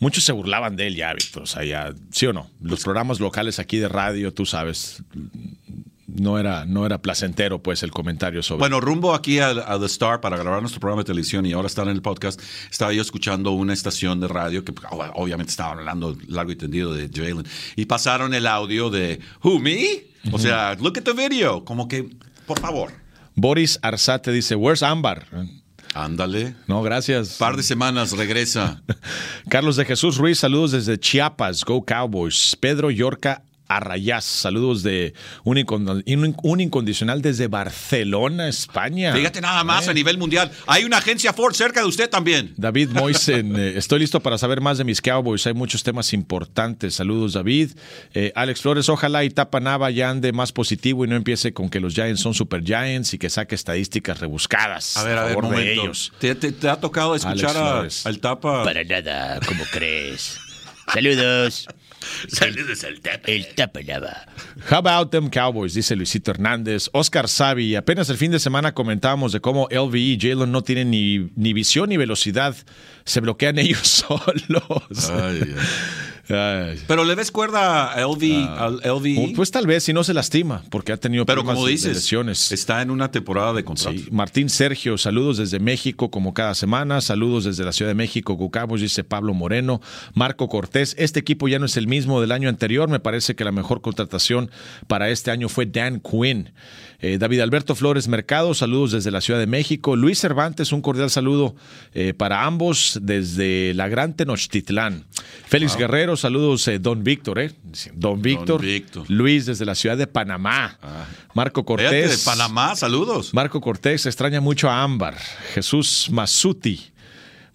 [0.00, 1.42] Muchos se burlaban de él ya, Víctor.
[1.42, 2.50] O sea, ya, ¿sí o no?
[2.62, 5.02] Los programas locales aquí de radio, tú sabes,
[6.16, 8.60] no era, no era placentero, pues, el comentario sobre.
[8.60, 11.66] Bueno, rumbo aquí a, a, The Star para grabar nuestro programa de televisión y ahora
[11.66, 14.72] estar en el podcast, estaba yo escuchando una estación de radio que
[15.14, 17.46] obviamente estaban hablando largo y tendido de Jalen
[17.76, 20.10] y pasaron el audio de Who me?
[20.32, 22.08] O sea, look at the video, como que,
[22.46, 22.92] por favor.
[23.34, 25.26] Boris Arzate dice, Where's Ámbar?
[25.94, 26.54] Ándale.
[26.66, 27.36] No, gracias.
[27.38, 28.82] Par de semanas regresa.
[29.48, 32.56] Carlos de Jesús Ruiz, saludos desde Chiapas, Go Cowboys.
[32.60, 39.12] Pedro Yorca Arrayás, saludos de un, incondicional desde Barcelona, España.
[39.14, 40.50] Fíjate nada más a nivel mundial.
[40.66, 42.52] Hay una agencia Ford cerca de usted también.
[42.56, 45.46] David Moisen, eh, estoy listo para saber más de mis Cowboys.
[45.46, 46.94] Hay muchos temas importantes.
[46.94, 47.70] Saludos, David.
[48.12, 51.70] Eh, Alex Flores, ojalá y Tapa Nava ya ande más positivo y no empiece con
[51.70, 54.96] que los Giants son super Giants y que saque estadísticas rebuscadas.
[54.96, 55.60] A ver, a, ver, momento.
[55.60, 56.12] ellos.
[56.18, 56.32] ¿Te,
[56.68, 57.56] ha tocado escuchar
[58.04, 58.64] al Tapa?
[58.64, 60.40] Para nada, ¿cómo crees?
[60.92, 61.68] Saludos.
[62.28, 63.30] Saludos al tapa.
[63.30, 64.26] El tapa lava.
[64.70, 66.88] How about them Cowboys, dice Luisito Hernández.
[66.92, 70.90] Oscar Savi, apenas el fin de semana comentábamos de cómo LVE y Jalen no tienen
[70.90, 72.56] ni, ni visión ni velocidad.
[73.04, 75.10] Se bloquean ellos solos.
[75.10, 75.54] Ay, ay.
[76.86, 78.66] Pero le ves cuerda a LV, ah.
[78.66, 79.34] al LV.
[79.34, 82.52] Pues tal vez si no se lastima, porque ha tenido Pero como dices, lesiones.
[82.52, 84.00] Está en una temporada de contrato.
[84.10, 87.00] Martín Sergio, saludos desde México, como cada semana.
[87.00, 89.80] Saludos desde la Ciudad de México, Cucabos, dice Pablo Moreno.
[90.14, 92.88] Marco Cortés, este equipo ya no es el mismo del año anterior.
[92.88, 94.50] Me parece que la mejor contratación
[94.86, 96.52] para este año fue Dan Quinn.
[97.02, 99.96] Eh, David Alberto Flores Mercado, saludos desde la Ciudad de México.
[99.96, 101.54] Luis Cervantes, un cordial saludo
[101.94, 105.06] eh, para ambos desde la Gran Tenochtitlán.
[105.46, 107.52] Félix Guerrero, saludos, eh, don Víctor, ¿eh?
[107.94, 108.62] Don Víctor.
[109.08, 110.78] Luis desde la ciudad de Panamá.
[110.82, 111.06] Ah.
[111.34, 112.18] Marco Cortés.
[112.18, 113.32] de Panamá, saludos.
[113.32, 115.16] Marco Cortés extraña mucho a Ámbar.
[115.54, 116.89] Jesús Masuti.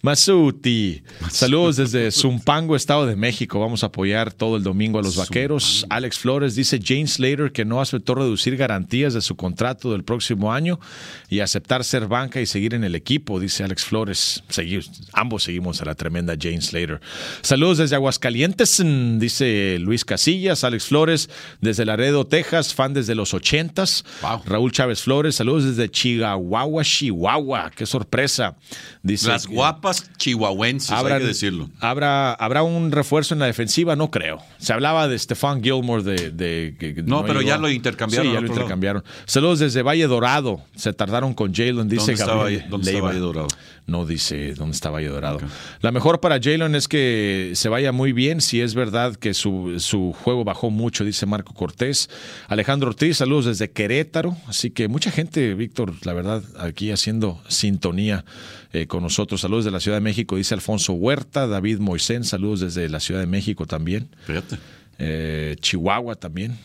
[0.06, 1.02] Masuti.
[1.32, 3.58] Saludos desde Zumpango, Estado de México.
[3.58, 5.84] Vamos a apoyar todo el domingo a los vaqueros.
[5.90, 10.52] Alex Flores dice James Slater que no aceptó reducir garantías de su contrato del próximo
[10.52, 10.78] año
[11.28, 14.44] y aceptar ser banca y seguir en el equipo, dice Alex Flores.
[15.12, 17.00] ambos seguimos a la tremenda James Slater.
[17.42, 18.80] Saludos desde Aguascalientes,
[19.18, 20.62] dice Luis Casillas.
[20.62, 21.28] Alex Flores
[21.60, 24.04] desde Laredo, Texas, fan desde los ochentas.
[24.44, 27.72] Raúl Chávez Flores, saludos desde Chihuahua, Chihuahua.
[27.74, 28.56] Qué sorpresa.
[29.02, 31.68] Dice Las guapas chihuahuenses, hay que decirlo.
[31.80, 33.96] ¿habrá, ¿Habrá un refuerzo en la defensiva?
[33.96, 34.42] No creo.
[34.58, 37.02] Se hablaba de Stefan Gilmore de...
[37.06, 38.26] no, pero ya lo intercambiaron.
[38.26, 39.04] Sí, ya lo intercambiaron.
[39.24, 40.60] Saludos desde Valle Dorado.
[40.74, 43.48] Se tardaron con Jalen, dice ¿Dónde ¿dónde está Valle Dorado?
[43.86, 45.38] No dice dónde está Valle Dorado.
[45.80, 48.40] La mejor para Jalen es que se vaya muy bien.
[48.40, 52.10] Si es verdad que su, su juego bajó mucho, dice Marco Cortés.
[52.48, 54.36] Alejandro Ortiz, saludos desde Querétaro.
[54.48, 58.24] Así que mucha gente, Víctor, la verdad, aquí haciendo sintonía
[58.72, 59.40] eh, con nosotros.
[59.40, 63.20] Saludos de la Ciudad de México, dice Alfonso Huerta, David Moisén, saludos desde la Ciudad
[63.20, 64.08] de México también.
[64.26, 64.58] Fíjate.
[64.98, 66.58] Eh, Chihuahua también.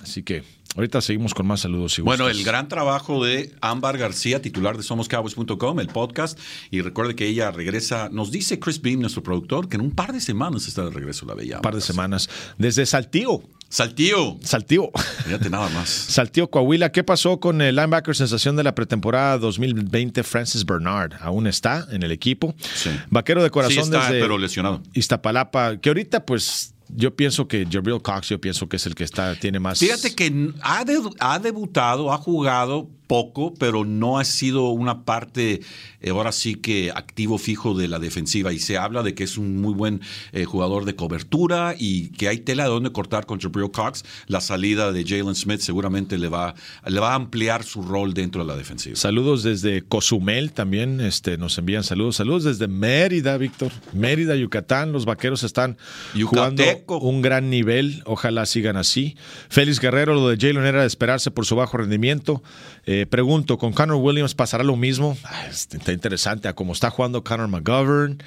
[0.00, 0.42] Así que
[0.76, 1.98] ahorita seguimos con más saludos.
[2.00, 6.38] bueno, el gran trabajo de Ámbar García, titular de SomosCowboys.com, el podcast.
[6.70, 10.12] Y recuerde que ella regresa, nos dice Chris Beam, nuestro productor, que en un par
[10.12, 11.56] de semanas está de regreso la bella.
[11.56, 12.28] Un par de semanas.
[12.58, 13.42] Desde Saltillo.
[13.74, 14.38] Saltillo.
[14.40, 14.92] Saltillo.
[15.24, 15.88] Fíjate nada más.
[16.08, 16.92] Saltillo, Coahuila.
[16.92, 21.14] ¿Qué pasó con el linebacker sensación de la pretemporada 2020, Francis Bernard?
[21.20, 22.54] ¿Aún está en el equipo?
[22.72, 22.90] Sí.
[23.10, 24.80] Vaquero de corazón sí está, desde pero lesionado.
[24.92, 29.02] Iztapalapa, que ahorita pues yo pienso que Jabril Cox, yo pienso que es el que
[29.02, 29.80] está, tiene más.
[29.80, 30.84] Fíjate que ha,
[31.18, 35.60] ha debutado, ha jugado, poco, pero no ha sido una parte,
[36.00, 38.52] eh, ahora sí que activo fijo de la defensiva.
[38.52, 40.00] Y se habla de que es un muy buen
[40.32, 44.04] eh, jugador de cobertura y que hay tela de donde cortar con Jabril Cox.
[44.26, 46.54] La salida de Jalen Smith seguramente le va,
[46.86, 48.96] le va a ampliar su rol dentro de la defensiva.
[48.96, 52.16] Saludos desde Cozumel también, este, nos envían saludos.
[52.16, 53.72] Saludos desde Mérida, Víctor.
[53.92, 54.92] Mérida, Yucatán.
[54.92, 55.76] Los vaqueros están
[56.14, 58.02] jugando un gran nivel.
[58.06, 59.16] Ojalá sigan así.
[59.48, 62.42] Félix Guerrero, lo de Jalen era de esperarse por su bajo rendimiento.
[62.86, 65.16] Eh, pregunto, ¿con Connor Williams pasará lo mismo?
[65.24, 68.22] Ah, está interesante, a cómo está jugando Connor McGovern.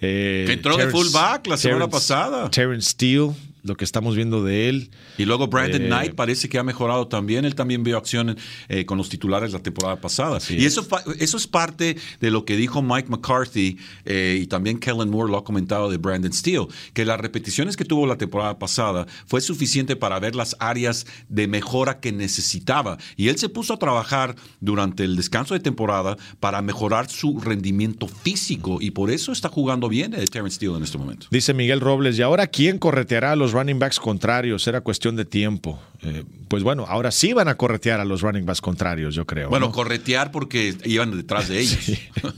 [0.00, 2.50] Eh, que entró de fullback la semana pasada.
[2.50, 3.32] Terrence Steele
[3.64, 4.90] lo que estamos viendo de él.
[5.18, 7.44] Y luego Brandon eh, Knight parece que ha mejorado también.
[7.44, 8.36] Él también vio acción
[8.68, 10.38] eh, con los titulares la temporada pasada.
[10.50, 10.86] y eso,
[11.18, 15.38] eso es parte de lo que dijo Mike McCarthy eh, y también Kellen Moore lo
[15.38, 19.96] ha comentado de Brandon Steele, que las repeticiones que tuvo la temporada pasada fue suficiente
[19.96, 22.98] para ver las áreas de mejora que necesitaba.
[23.16, 28.08] Y él se puso a trabajar durante el descanso de temporada para mejorar su rendimiento
[28.08, 31.28] físico y por eso está jugando bien Terrence Steele en este momento.
[31.30, 35.24] Dice Miguel Robles, ¿y ahora quién correteará a los running backs contrarios, era cuestión de
[35.24, 35.80] tiempo.
[36.02, 39.48] Eh, pues bueno, ahora sí van a corretear a los running backs contrarios, yo creo.
[39.48, 39.72] Bueno, ¿no?
[39.72, 41.78] corretear porque iban detrás de ellos.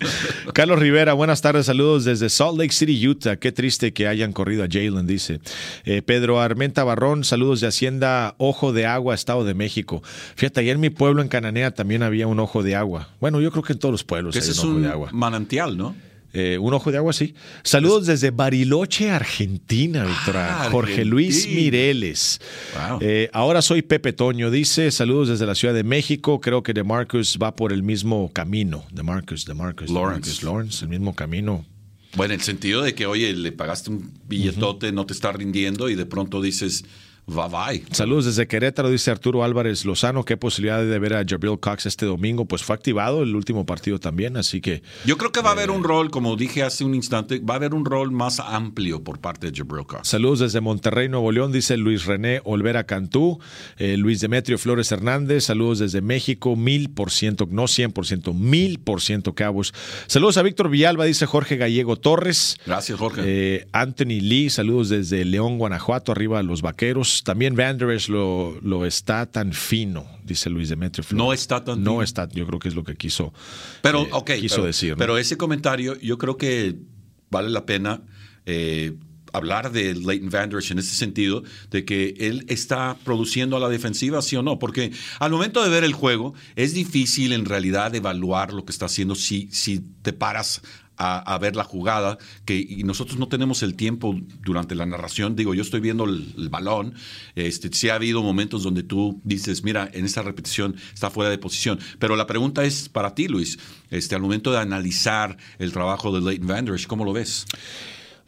[0.54, 3.36] Carlos Rivera, buenas tardes, saludos desde Salt Lake City, Utah.
[3.36, 5.40] Qué triste que hayan corrido a Jalen, dice.
[5.84, 10.02] Eh, Pedro Armenta Barrón, saludos de Hacienda Ojo de Agua, Estado de México.
[10.36, 13.08] Fíjate, ahí en mi pueblo, en Cananea, también había un ojo de agua.
[13.20, 14.82] Bueno, yo creo que en todos los pueblos Que hay ese un es ojo un
[14.82, 15.08] de agua.
[15.12, 15.96] manantial, ¿no?
[16.32, 17.34] Eh, un ojo de agua, sí.
[17.62, 20.06] Saludos desde Bariloche, Argentina.
[20.34, 21.62] Ah, Jorge Luis Argentina.
[21.62, 22.40] Mireles.
[22.74, 22.98] Wow.
[23.00, 24.90] Eh, ahora soy Pepe Toño, dice.
[24.90, 26.40] Saludos desde la Ciudad de México.
[26.40, 28.84] Creo que DeMarcus va por el mismo camino.
[28.92, 30.30] DeMarcus, DeMarcus, Lawrence.
[30.30, 31.64] DeMarcus Lawrence, el mismo camino.
[32.16, 35.90] Bueno, en el sentido de que, oye, le pagaste un billetote, no te está rindiendo
[35.90, 36.84] y de pronto dices,
[37.26, 37.82] bye bye.
[37.90, 40.24] Saludos desde Querétaro, dice Arturo Álvarez Lozano.
[40.24, 42.44] ¿Qué posibilidad de ver a Jabril Cox este domingo?
[42.44, 45.68] Pues fue activado el último partido también, así que Yo creo que va a haber
[45.68, 45.72] Eh.
[45.72, 49.18] un rol, como dije hace un instante, va a haber un rol más amplio por
[49.20, 50.08] parte de Jabril Cox.
[50.08, 53.38] Saludos desde Monterrey, Nuevo León, dice Luis René Olvera Cantú,
[53.78, 58.32] eh, Luis Demetrio Flores Hernández, saludos desde México, mil por ciento, no cien por ciento,
[58.34, 59.74] mil por ciento cabos.
[60.06, 62.56] Saludos a Víctor Villalba, dice Jorge Gallego Torres.
[62.66, 63.22] Gracias, Jorge.
[63.24, 67.15] Eh, Anthony Lee, saludos desde León, Guanajuato, arriba a los vaqueros.
[67.24, 71.24] También Vanderesh lo, lo está tan fino, dice Luis Demetrio Flores.
[71.26, 72.02] No está tan No fino.
[72.02, 73.32] está, yo creo que es lo que quiso,
[73.82, 74.90] Pero, eh, quiso pero, decir.
[74.90, 74.96] ¿no?
[74.96, 76.76] pero ese comentario yo creo que
[77.30, 78.02] vale la pena
[78.46, 78.94] eh,
[79.32, 83.68] hablar de Leighton Vander Esch en ese sentido, de que él está produciendo a la
[83.68, 87.94] defensiva, sí o no, porque al momento de ver el juego es difícil en realidad
[87.94, 90.62] evaluar lo que está haciendo si, si te paras
[90.96, 95.36] a, ver la jugada, que y nosotros no tenemos el tiempo durante la narración.
[95.36, 96.94] Digo, yo estoy viendo el, balón.
[97.34, 101.38] Este, sí ha habido momentos donde tú dices, mira, en esta repetición está fuera de
[101.38, 101.78] posición.
[101.98, 103.58] Pero la pregunta es para ti, Luis.
[103.90, 107.46] Este, al momento de analizar el trabajo de Leighton Vander Esch, ¿cómo lo ves?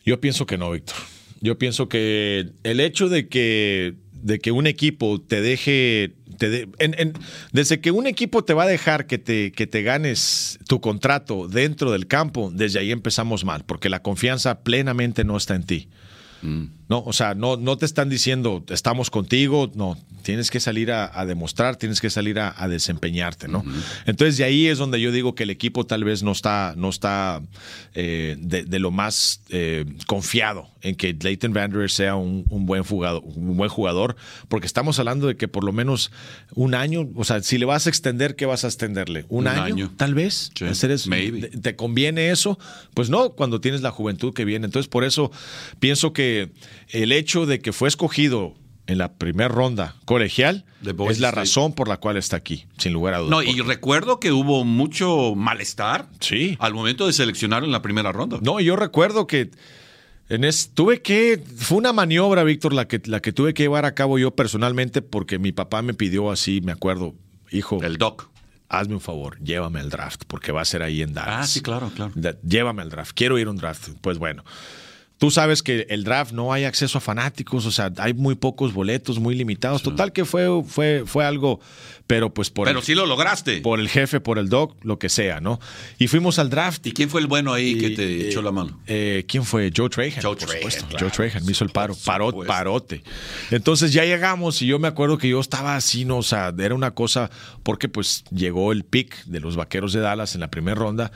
[0.04, 0.96] Yo pienso que no, Víctor.
[1.40, 6.14] Yo pienso que el hecho de que, de que un equipo te deje.
[6.38, 7.12] Te de- en- en-
[7.52, 11.48] desde que un equipo te va a dejar que te, que te ganes tu contrato
[11.48, 15.88] dentro del campo, desde ahí empezamos mal, porque la confianza plenamente no está en ti.
[16.88, 21.10] No, o sea, no, no te están diciendo estamos contigo, no, tienes que salir a,
[21.18, 23.64] a demostrar, tienes que salir a, a desempeñarte, ¿no?
[24.06, 26.88] Entonces de ahí es donde yo digo que el equipo tal vez no está, no
[26.88, 27.42] está
[27.94, 32.84] eh, de, de lo más eh, confiado en que Leighton Vander sea un, un buen
[32.84, 34.16] jugador, un buen jugador,
[34.48, 36.10] porque estamos hablando de que por lo menos
[36.54, 39.24] un año, o sea, si le vas a extender, ¿qué vas a extenderle?
[39.28, 39.62] ¿Un, Un año?
[39.62, 39.92] año.
[39.96, 40.50] Tal vez.
[40.54, 41.10] Sí, Hacer eso.
[41.10, 41.48] maybe.
[41.48, 42.58] ¿Te conviene eso?
[42.94, 44.66] Pues no, cuando tienes la juventud que viene.
[44.66, 45.30] Entonces, por eso
[45.80, 46.50] pienso que
[46.90, 48.54] el hecho de que fue escogido
[48.86, 50.64] en la primera ronda colegial
[51.10, 53.30] es la razón por la cual está aquí, sin lugar a dudas.
[53.30, 56.56] No, y recuerdo que hubo mucho malestar Sí.
[56.58, 58.38] al momento de seleccionar en la primera ronda.
[58.40, 59.50] No, yo recuerdo que
[60.30, 63.84] en es, tuve que, fue una maniobra, Víctor, la que, la que tuve que llevar
[63.84, 67.14] a cabo yo personalmente porque mi papá me pidió así, me acuerdo,
[67.50, 68.28] hijo, El doc.
[68.70, 71.36] hazme un favor, llévame al draft porque va a ser ahí en Dallas.
[71.40, 72.12] Ah, sí, claro, claro.
[72.42, 73.88] Llévame al draft, quiero ir a un draft.
[74.02, 74.44] Pues bueno,
[75.18, 78.72] tú sabes que el draft no hay acceso a fanáticos, o sea, hay muy pocos
[78.72, 79.82] boletos, muy limitados.
[79.82, 81.60] Total que fue, fue, fue algo,
[82.06, 83.60] pero pues por, Pero el, sí lo lograste.
[83.60, 85.60] por el jefe, por el doc, lo que sea, ¿no?
[85.98, 86.86] Y fuimos al draft.
[86.86, 88.80] ¿Y quién fue el bueno ahí que te eh, echó la mano?
[88.86, 89.70] eh, ¿Quién fue?
[89.76, 90.12] Joe Trahan.
[90.22, 90.86] Joe por Trahan, supuesto.
[90.86, 91.10] claro.
[91.14, 91.94] Joe Trahan me hizo el paro.
[92.04, 93.02] Parot, parote.
[93.50, 96.18] Entonces ya llegamos y yo me acuerdo que yo estaba así, ¿no?
[96.18, 97.30] O sea, era una cosa,
[97.62, 101.10] porque pues llegó el pick de los vaqueros de Dallas en la primera ronda.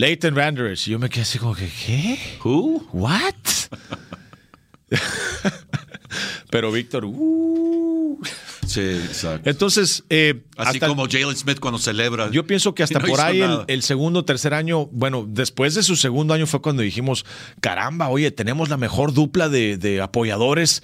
[0.00, 0.34] Leighton.
[0.72, 2.18] Y yo me quedé así como que, ¿qué?
[2.42, 2.88] Who?
[2.92, 3.34] ¿What?
[6.50, 8.18] Pero Víctor, uh.
[8.66, 9.48] Sí, exacto.
[9.50, 12.30] Entonces, eh, Así hasta como Jalen Smith cuando celebra.
[12.30, 15.82] yo pienso que hasta No por ahí el, el segundo, tercer año, bueno, después de
[15.82, 17.26] su segundo año fue cuando dijimos,
[17.60, 20.82] caramba, oye, tenemos la mejor dupla de, de apoyadores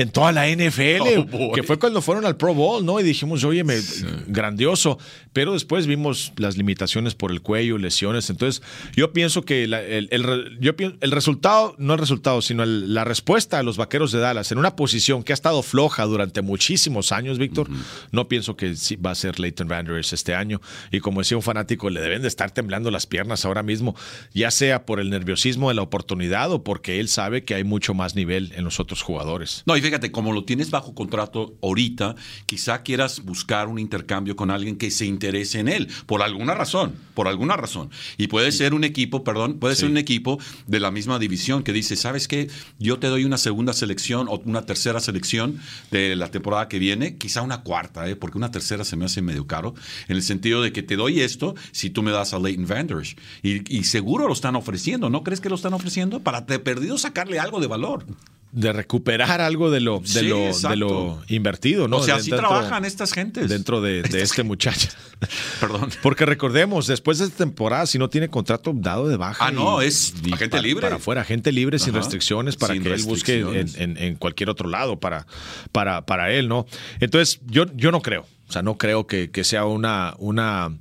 [0.00, 3.00] en toda la NFL, Oh, que fue cuando fueron al Pro Bowl, ¿no?
[3.00, 3.78] Y dijimos, oye, me-
[4.26, 4.98] grandioso,
[5.32, 8.62] pero después vimos las limitaciones por el cuello, lesiones, entonces
[8.96, 13.04] yo pienso que la- el, el yo el resultado, no el resultado, sino el- la
[13.04, 17.12] respuesta a los Vaqueros de Dallas en una posición que ha estado floja durante muchísimos
[17.12, 17.68] años, Víctor,
[18.12, 21.36] no pienso que sí va a ser Leighton Vander Esch este año, y como decía
[21.36, 23.94] un fanático, le deben de estar temblando las piernas ahora mismo,
[24.34, 27.94] ya sea por el nerviosismo de la oportunidad o porque él sabe que hay mucho
[27.94, 29.62] más nivel en los otros jugadores.
[29.66, 34.50] No, y fíjate, como lo tienes bajo contrato ahorita, quizá quieras buscar un intercambio con
[34.50, 37.88] alguien que se interese en él, por alguna razón, por alguna razón.
[38.18, 41.72] Y puede ser un equipo, perdón, puede ser un equipo de la misma división que
[41.72, 42.50] dice, ¿sabes qué?
[42.78, 45.58] Yo te doy una segunda selección o una tercera selección
[45.90, 48.14] de la temporada que viene, quizá una cuarta, ¿eh?
[48.14, 49.74] porque una tercera se me hace medio caro,
[50.08, 52.98] en el sentido de que te doy esto si tú me das a Leighton Vander
[52.98, 53.16] Esch.
[53.42, 56.20] Y, y seguro lo están ofreciendo, ¿no crees que lo están ofreciendo?
[56.20, 58.04] Para de perdido sacarle algo de valor.
[58.50, 60.76] De recuperar algo de lo, de, Sí, lo, de exacto.
[60.76, 61.98] lo invertido, ¿no?
[61.98, 63.48] o sea, así dentro- trabajan estas gentes.
[63.48, 64.88] Dentro de, de este muchacho.
[65.60, 65.90] Perdón.
[66.02, 69.46] Porque recordemos, después de esta temporada, si no tiene contrato dado de baja.
[69.46, 70.80] Ah, no, es agente para, libre.
[70.82, 74.48] Para afuera, agente libre sin restricciones para sin que él busque en, en- en cualquier
[74.48, 75.26] otro lado para,
[75.72, 76.66] para, para él, ¿no?
[77.00, 78.26] Entonces, yo, yo no creo.
[78.48, 80.74] O sea, no creo que, que sea una, una,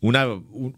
[0.00, 0.76] una, un-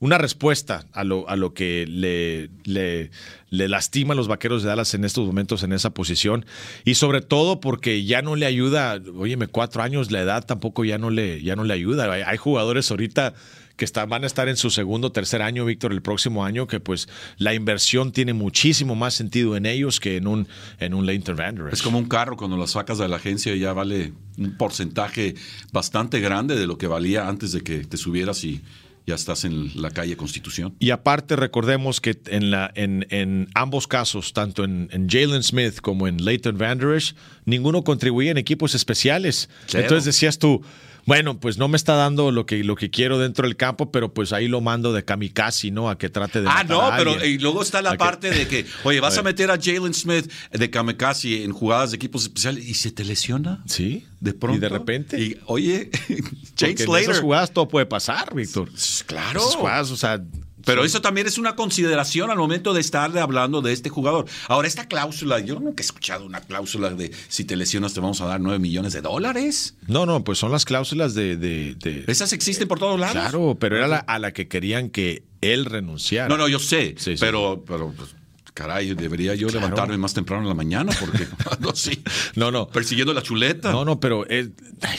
[0.00, 3.10] una respuesta a lo, a lo que le, le,
[3.50, 6.44] le lastima a los vaqueros de Dallas en estos momentos en esa posición.
[6.84, 10.98] Y sobre todo porque ya no le ayuda, óyeme, cuatro años, la edad tampoco ya
[10.98, 12.10] no le, ya no le ayuda.
[12.12, 13.34] Hay, jugadores ahorita
[13.76, 16.80] que están, van a estar en su segundo, tercer año, Víctor, el próximo año, que
[16.80, 20.48] pues la inversión tiene muchísimo más sentido en ellos que en un,
[20.80, 21.08] en un.
[21.08, 25.34] Es como un carro cuando lo sacas de la agencia ya vale un porcentaje
[25.72, 28.60] bastante grande de lo que valía antes de que te subieras y
[29.08, 30.76] ya estás en la calle Constitución.
[30.78, 35.80] Y aparte recordemos que en, la, en, en ambos casos, tanto en, en Jalen Smith
[35.80, 37.14] como en Leighton Vander Esch,
[37.46, 39.48] ninguno contribuía en equipos especiales.
[39.66, 39.84] Cero.
[39.84, 40.62] Entonces decías tú,
[41.08, 44.12] bueno, pues no me está dando lo que, lo que quiero dentro del campo, pero
[44.12, 45.88] pues ahí lo mando de kamikaze, ¿no?
[45.88, 46.48] A que trate de...
[46.48, 49.00] Ah, matar no, a pero y luego está la A que- parte de que, oye,
[49.00, 52.90] vas A meter a Jalen Smith de kamikaze en jugadas de equipos especiales y se
[52.90, 53.62] te lesiona.
[53.66, 54.06] Sí.
[54.20, 54.58] De pronto.
[54.58, 55.18] Y de repente.
[55.18, 56.22] Y, oye, Porque
[56.58, 57.10] Jane en Slater.
[57.10, 58.68] esas jugadas todo puede pasar, Víctor.
[59.06, 59.40] Claro.
[59.40, 60.22] Esas jugadas, o sea...
[60.68, 64.26] Pero eso también es una consideración al momento de estar hablando de este jugador.
[64.48, 68.20] Ahora, esta cláusula, yo nunca he escuchado una cláusula de si te lesionas te vamos
[68.20, 69.74] a dar 9 millones de dólares.
[69.86, 71.36] No, no, pues son las cláusulas de...
[71.36, 73.12] de- de- Esas existen por todos lados.
[73.14, 76.28] Claro, pero era la- a la que querían que él renunciara.
[76.28, 77.20] No, no, yo sé, Sí, sí.
[77.20, 78.10] pero, pero pues,
[78.54, 79.60] caray, debería yo Claro.
[79.66, 82.02] levantarme más temprano en la mañana porque ando así,
[82.34, 82.68] No, no.
[82.68, 83.70] persiguiendo la chuleta.
[83.72, 84.48] No, no, pero es-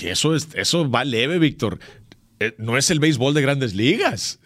[0.01, 1.79] eso, es, eso va leve, Víctor.
[2.39, 4.38] Eh, No es el béisbol de grandes ligas.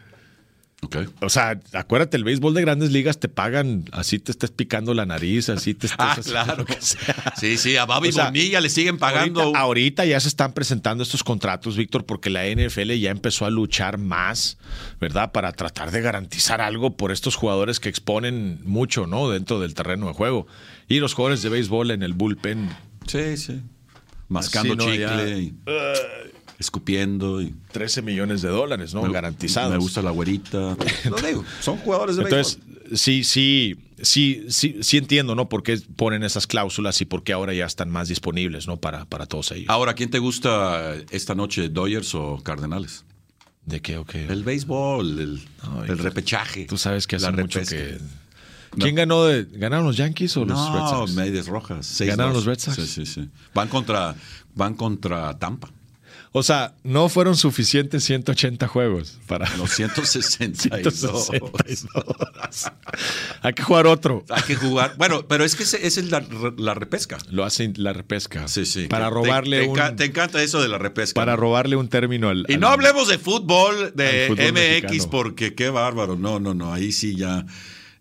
[1.22, 5.06] O sea, acuérdate, el béisbol de grandes ligas te pagan, así te estés picando la
[5.06, 6.66] nariz, así te estés Ah, claro.
[6.66, 7.34] que sea.
[7.40, 9.42] Sí, sí, a Bobby O sea, Bonilla le siguen pagando.
[9.42, 13.50] Ahorita, ahorita ya se están presentando estos contratos, Víctor, porque la NFL ya empezó a
[13.50, 14.58] luchar más,
[15.00, 15.32] ¿verdad?
[15.32, 19.30] Para tratar de garantizar algo por estos jugadores que exponen mucho, ¿no?
[19.30, 20.48] Dentro del terreno de juego.
[20.88, 22.70] Y los jugadores de béisbol en el bullpen.
[23.08, 23.62] Sí, sí.
[24.30, 24.92] Mascando Así, ¿no?
[24.92, 25.38] chicle Ya.
[25.40, 25.54] y
[26.60, 29.02] escupiendo y 13 millones de dólares, ¿no?
[29.04, 29.72] me- Garantizados.
[29.72, 30.78] Me gusta la güerita.
[31.10, 32.98] Lo digo, son jugadores de Entonces, béisbol.
[32.98, 35.50] sí, sí, sí, sí, sí entiendo, ¿no?
[35.50, 38.78] Por qué ponen esas cláusulas y por qué ahora ya están más disponibles, ¿no?
[38.78, 39.70] Para, para todos ellos.
[39.70, 43.06] Ahora, ¿quién te gusta esta noche, Dodgers o Cardenales?
[43.66, 44.26] ¿De qué o qué?
[44.26, 46.66] El béisbol, el, Ay, el tú- repechaje.
[46.66, 47.98] Tú sabes que hace la mucho que...
[48.78, 49.26] ¿Quién ganó?
[49.26, 51.12] De, ¿Ganaron los Yankees o los Red No, Sox?
[51.14, 52.02] medias rojas.
[52.02, 52.06] 6-2.
[52.08, 52.76] ¿Ganaron los Red Sox?
[52.76, 53.30] Sí, sí, sí.
[53.54, 54.16] Van contra,
[54.56, 55.70] van contra Tampa.
[56.36, 61.28] O sea, no fueron suficientes 180 juegos para Los 162.
[61.28, 62.72] 162.
[63.42, 64.26] Hay que jugar otro.
[64.30, 64.96] Hay que jugar.
[64.98, 66.24] Bueno, pero es que esa es la,
[66.58, 67.18] la repesca.
[67.30, 68.48] Lo hacen la repesca.
[68.48, 68.88] Sí, sí.
[68.88, 71.14] Para robarle te, un enca- Te encanta eso de la repesca.
[71.14, 72.46] para robarle un término al.
[72.48, 75.10] Y al- no hablemos de fútbol, de fútbol MX, mexicano.
[75.12, 76.16] porque qué bárbaro.
[76.16, 76.74] No, no, no.
[76.74, 77.46] Ahí sí ya.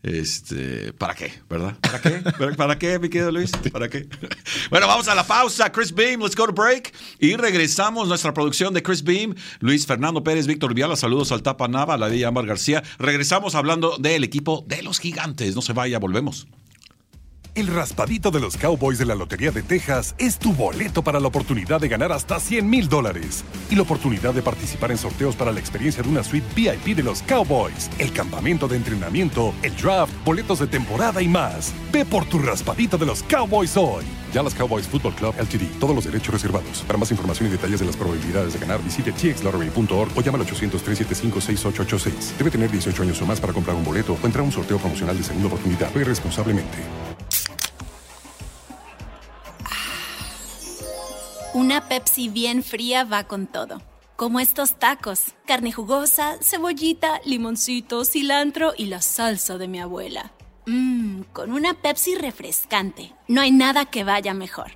[0.02, 1.32] Este, ¿para qué?
[1.48, 1.76] ¿Verdad?
[1.80, 2.10] ¿Para qué?
[2.10, 3.52] ¿Para, para qué, mi querido Luis?
[3.72, 4.08] ¿Para qué?
[4.70, 5.70] Bueno, vamos a la pausa.
[5.70, 6.92] Chris Beam, let's go to break.
[7.18, 10.96] Y regresamos nuestra producción de Chris Beam, Luis Fernando Pérez, Víctor Viala.
[10.96, 12.82] Saludos al Tapa Nava, a la de Ámbar García.
[12.98, 15.54] Regresamos hablando del equipo de los gigantes.
[15.54, 16.46] No se vaya, volvemos.
[17.54, 21.28] El raspadito de los Cowboys de la Lotería de Texas es tu boleto para la
[21.28, 25.52] oportunidad de ganar hasta 100 mil dólares y la oportunidad de participar en sorteos para
[25.52, 30.14] la experiencia de una suite VIP de los Cowboys, el campamento de entrenamiento, el draft,
[30.24, 31.74] boletos de temporada y más.
[31.92, 34.06] Ve por tu raspadito de los Cowboys hoy.
[34.32, 35.78] Dallas Cowboys Football Club LTD.
[35.78, 36.82] Todos los derechos reservados.
[36.86, 40.46] Para más información y detalles de las probabilidades de ganar, visite txlottery.org o llama al
[40.46, 42.38] 800-375-6886.
[42.38, 44.78] Debe tener 18 años o más para comprar un boleto o entrar a un sorteo
[44.78, 45.92] promocional de segunda oportunidad.
[45.92, 47.11] Juegue responsablemente.
[51.62, 53.80] Una Pepsi bien fría va con todo.
[54.16, 60.32] Como estos tacos, carne jugosa, cebollita, limoncito, cilantro y la salsa de mi abuela.
[60.66, 63.14] Mmm, con una Pepsi refrescante.
[63.28, 64.72] No hay nada que vaya mejor.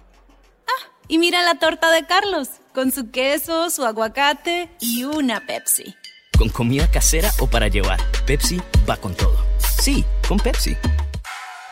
[0.69, 5.97] Ah, y mira la torta de Carlos, con su queso, su aguacate y una Pepsi.
[6.39, 9.45] Con comida casera o para llevar, Pepsi va con todo.
[9.81, 10.77] Sí, con Pepsi.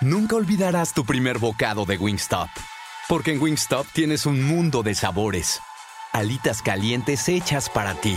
[0.00, 2.48] Nunca olvidarás tu primer bocado de Wingstop.
[3.06, 5.60] Porque en Wingstop tienes un mundo de sabores.
[6.12, 8.16] Alitas calientes hechas para ti.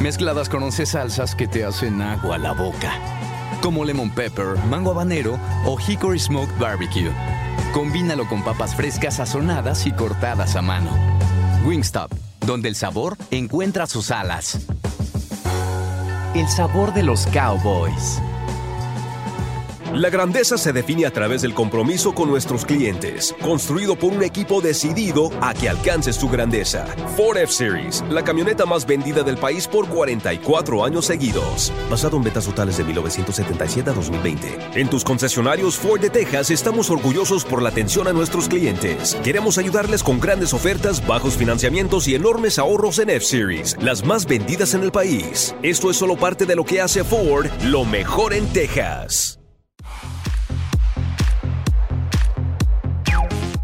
[0.00, 2.94] Mezcladas con 11 salsas que te hacen agua a la boca.
[3.60, 7.12] Como lemon pepper, mango habanero o hickory smoked barbecue.
[7.74, 10.90] Combínalo con papas frescas sazonadas y cortadas a mano.
[11.66, 12.10] Wingstop,
[12.46, 14.66] donde el sabor encuentra sus alas.
[16.34, 18.18] El sabor de los cowboys.
[19.94, 24.62] La grandeza se define a través del compromiso con nuestros clientes, construido por un equipo
[24.62, 26.86] decidido a que alcances tu grandeza.
[27.14, 31.70] Ford F-Series, la camioneta más vendida del país por 44 años seguidos.
[31.90, 34.80] Basado en ventas totales de 1977 a 2020.
[34.80, 39.14] En tus concesionarios Ford de Texas estamos orgullosos por la atención a nuestros clientes.
[39.22, 44.72] Queremos ayudarles con grandes ofertas, bajos financiamientos y enormes ahorros en F-Series, las más vendidas
[44.72, 45.54] en el país.
[45.62, 49.41] Esto es solo parte de lo que hace Ford lo mejor en Texas.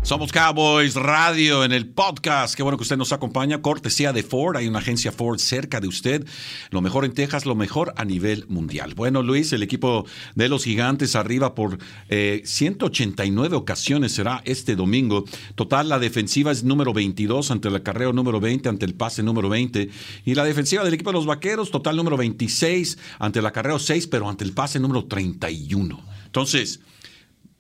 [0.09, 2.55] Somos Cowboys Radio en el podcast.
[2.55, 3.61] Qué bueno que usted nos acompaña.
[3.61, 4.57] Cortesía de Ford.
[4.57, 6.27] Hay una agencia Ford cerca de usted.
[6.71, 8.95] Lo mejor en Texas, lo mejor a nivel mundial.
[8.95, 11.77] Bueno, Luis, el equipo de los gigantes arriba por
[12.09, 15.27] 189 eh, ocasiones será este domingo.
[15.57, 19.51] Total, la defensiva es número 22 ante el acarreo número 20, ante el pase número
[19.51, 19.91] 20.
[20.25, 24.07] Y la defensiva del equipo de los vaqueros, total número 26 ante el acarreo 6,
[24.07, 26.01] pero ante el pase número 31.
[26.25, 26.81] Entonces,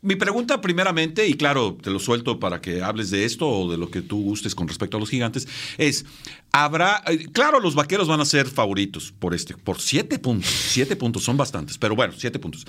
[0.01, 3.77] mi pregunta primeramente, y claro, te lo suelto para que hables de esto o de
[3.77, 6.07] lo que tú gustes con respecto a los gigantes, es,
[6.53, 10.95] habrá, eh, claro, los vaqueros van a ser favoritos por este, por siete puntos, siete
[10.95, 12.65] puntos son bastantes, pero bueno, siete puntos.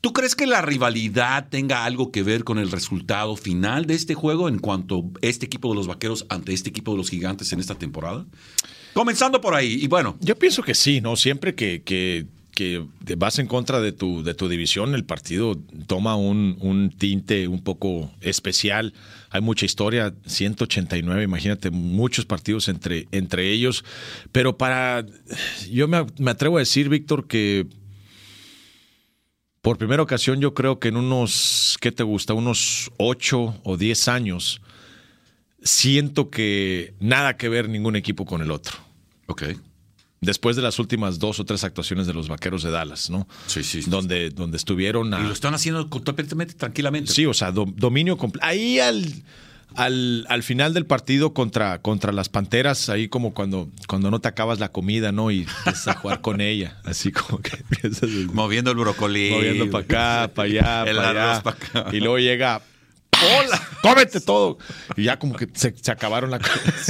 [0.00, 4.14] ¿Tú crees que la rivalidad tenga algo que ver con el resultado final de este
[4.14, 7.60] juego en cuanto este equipo de los vaqueros ante este equipo de los gigantes en
[7.60, 8.24] esta temporada?
[8.94, 10.16] Comenzando por ahí, y bueno.
[10.20, 11.16] Yo pienso que sí, ¿no?
[11.16, 12.86] Siempre que, que que
[13.16, 18.10] vas en contra de tu, de tu división, el partido toma un, tinte un poco
[18.20, 18.92] especial.
[19.30, 23.84] Hay mucha historia, 189, imagínate, muchos partidos entre, entre ellos.
[24.32, 25.06] Pero para.
[25.70, 27.66] Yo me, atrevo a decir, Víctor, que
[29.62, 32.34] por primera ocasión yo creo que en unos, ¿qué te gusta?
[32.34, 34.60] Unos 8 o 10 años,
[35.62, 38.78] siento que nada que ver ningún equipo con el otro.
[39.26, 39.44] Ok
[40.20, 43.26] después de las últimas dos o tres actuaciones de los vaqueros de Dallas, ¿no?
[43.46, 43.82] Sí, sí.
[43.86, 45.08] Donde, donde estuvieron.
[45.08, 47.12] Y lo están haciendo completamente tranquilamente.
[47.12, 48.46] Sí, o sea, dominio completo.
[48.46, 49.06] Ahí al,
[49.76, 54.28] al, al, final del partido contra, contra las panteras, ahí como cuando, cuando no te
[54.28, 55.30] acabas la comida, ¿no?
[55.30, 56.78] Y empiezas a jugar con ella.
[56.84, 57.58] Así como que
[58.32, 59.30] Moviendo el brócoli.
[59.30, 61.86] Moviendo para acá, para allá, para allá.
[61.92, 62.62] Y luego llega
[63.20, 64.58] hola, cómete todo.
[64.96, 66.40] Y ya como que se, acabaron la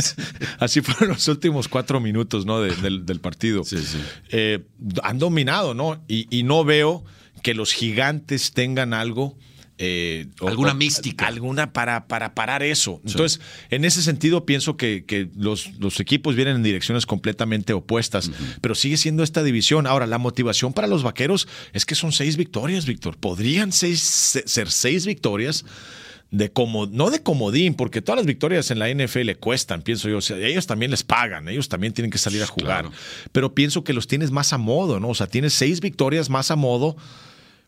[0.58, 2.60] Así fueron los últimos cuatro minutos ¿no?
[2.60, 3.64] del, partido.
[3.64, 3.98] Sí, sí.
[4.30, 4.60] Eh,
[5.02, 6.02] han dominado, ¿no?
[6.08, 7.04] Y, no veo
[7.42, 9.36] que los gigantes tengan algo.
[9.82, 11.26] Eh, alguna mística.
[11.26, 13.00] Alguna para, para parar eso.
[13.06, 18.74] Entonces, en ese sentido, pienso que, los, los, equipos vienen en direcciones completamente opuestas, pero
[18.74, 19.86] sigue siendo esta división.
[19.86, 23.16] Ahora, la motivación para los vaqueros es que son seis victorias, Víctor.
[23.16, 24.00] Podrían seis,
[24.44, 25.64] ser seis victorias
[26.30, 30.18] de como, no de comodín, porque todas las victorias en la NFL cuestan, pienso yo.
[30.18, 32.88] O sea, ellos también les pagan, ellos también tienen que salir a jugar.
[33.32, 35.08] Pero pienso que los tienes más a modo, ¿no?
[35.08, 36.96] O sea, tienes seis victorias más a modo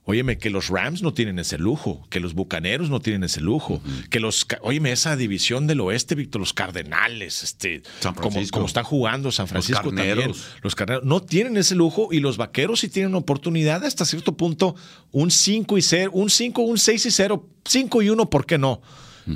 [0.04, 3.80] Óyeme, que los Rams no tienen ese lujo, que los Bucaneros no tienen ese lujo,
[4.10, 7.82] que los, óyeme, esa división del oeste, Víctor, los Cardenales, este,
[8.16, 10.32] como, como, están jugando San Francisco los también,
[10.62, 14.74] los Carneros, no tienen ese lujo y los Vaqueros sí tienen oportunidad hasta cierto punto,
[15.12, 18.58] un 5 y 0, un 5, un 6 y 0, 5 y 1, ¿por qué
[18.58, 18.82] no?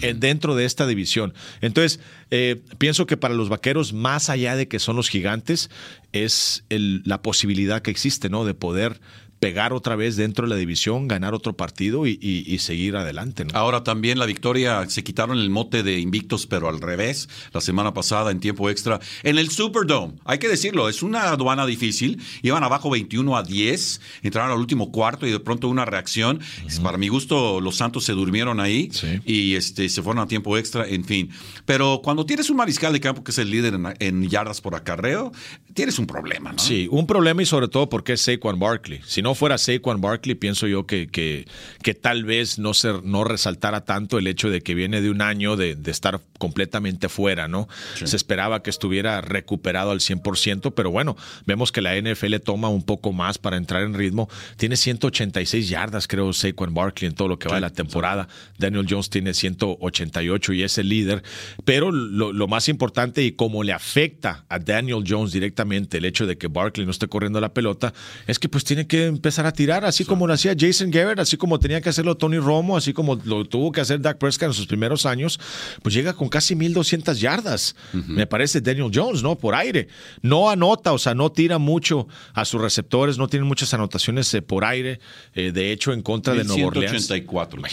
[0.00, 1.32] Eh, dentro de esta división.
[1.60, 2.00] Entonces,
[2.32, 5.70] eh, pienso que para los vaqueros, más allá de que son los gigantes,
[6.12, 8.44] es el, la posibilidad que existe, ¿no?
[8.44, 9.00] De poder
[9.47, 13.47] pegar otra vez dentro de la división, ganar otro partido y, seguir adelante.
[13.53, 17.94] Ahora también la victoria, se quitaron el mote de invictos, pero al revés, la semana
[17.94, 20.14] pasada en tiempo extra, en el Superdome.
[20.24, 22.20] Hay que decirlo, es una aduana difícil.
[22.42, 26.40] Iban abajo 21 a 10, entraron al último cuarto y de pronto una reacción.
[26.82, 28.90] Para mi gusto, los Santos se durmieron ahí
[29.24, 31.30] y este, se fueron a tiempo extra, en fin.
[31.66, 35.30] Pero cuando tienes un mariscal de campo que es el líder en, yardas por acarreo,
[35.72, 36.59] tienes un problema, ¿no?
[36.59, 39.01] Sí, un problema y sobre todo porque es Saquon Barkley.
[39.07, 41.47] Si no fuera Saquon Barkley, pienso yo que, que,
[41.82, 45.22] que tal vez no, ser, no resaltara tanto el hecho de que viene de un
[45.22, 47.68] año de, estar completamente fuera, ¿no?
[47.95, 51.16] Se esperaba que estuviera recuperado al 100%, pero bueno,
[51.47, 54.28] vemos que la NFL toma un poco más para entrar en ritmo.
[54.57, 58.28] Tiene 186 yardas, creo, Saquon Barkley en todo lo que va de la temporada.
[58.59, 61.22] Daniel Jones tiene 188 y es el líder.
[61.64, 66.26] Pero lo, lo más importante y cómo le afecta a Daniel Jones directamente el hecho
[66.26, 67.93] de que Barkley no esté corriendo la pelota,
[68.26, 71.36] es que pues tiene que empezar a tirar, así como lo hacía Jason Garrett, así
[71.36, 74.54] como tenía que hacerlo Tony Romo, así como lo tuvo que hacer Dak Prescott en
[74.54, 75.40] sus primeros años,
[75.82, 77.76] pues llega con casi 1200 yardas.
[77.92, 79.36] Me parece Daniel Jones, ¿no?
[79.36, 79.88] Por aire.
[80.22, 84.42] No anota, o sea, no tira mucho a sus receptores, no tiene muchas anotaciones eh,
[84.42, 85.00] por aire.
[85.34, 87.10] Eh, de hecho, en contra de Nueva Orleans.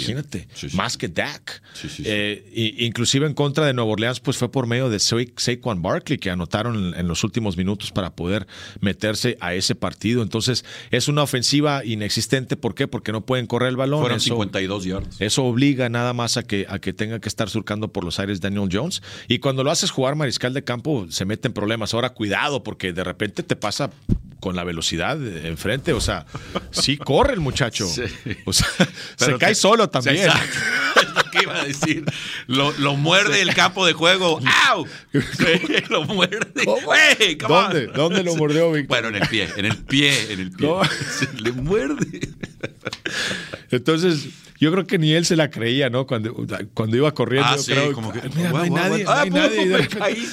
[0.02, 1.62] Imagínate, más que Dak.
[2.00, 6.30] Eh, inclusive en contra de Nueva Orleans, pues fue por medio de Saquon Barkley que
[6.30, 8.48] anotaron en, en los últimos minutos para poder
[8.80, 10.22] meterse a ese partido.
[10.22, 12.56] Entonces, es una ofensiva inexistente.
[12.56, 12.88] ¿Por qué?
[12.88, 14.02] Porque no pueden correr el balón.
[14.02, 15.16] Fueron Eso- 52 yardas.
[15.20, 18.40] eso obliga nada más a que, a que tenga que estar surcando por los aires
[18.40, 19.02] Daniel Jones.
[19.28, 21.94] Y cuando lo haces jugar mariscal de campo, se mete en problemas.
[21.96, 23.90] Ahora, cuidado, porque de repente te pasa
[24.40, 25.94] con la velocidad enfrente.
[25.94, 26.26] O sea,
[26.70, 27.88] sí corre el muchacho.
[28.46, 28.68] O sea,
[29.18, 30.30] Pero se cae solo también.
[31.34, 32.06] Que iba a decir.
[32.48, 34.40] Lo, lo muerde el campo de juego.
[34.70, 34.86] ¡Au!
[35.90, 36.64] Lo muerde.
[37.48, 37.88] ¿Dónde?
[37.88, 38.88] ¿Dónde lo mordió, Víctor?
[39.02, 40.68] Bueno, en el pie, en el pie, en el pie.
[40.68, 40.82] No.
[41.40, 42.30] Le muerde.
[43.72, 44.28] Entonces,
[44.64, 46.08] yo creo que ni él se la creía, ¿no?
[46.08, 46.34] Cuando,
[46.74, 47.50] cuando iba corriendo.
[47.52, 49.06] Ah, yo sí, creo, como que- "Ay, mira, no hay nadie,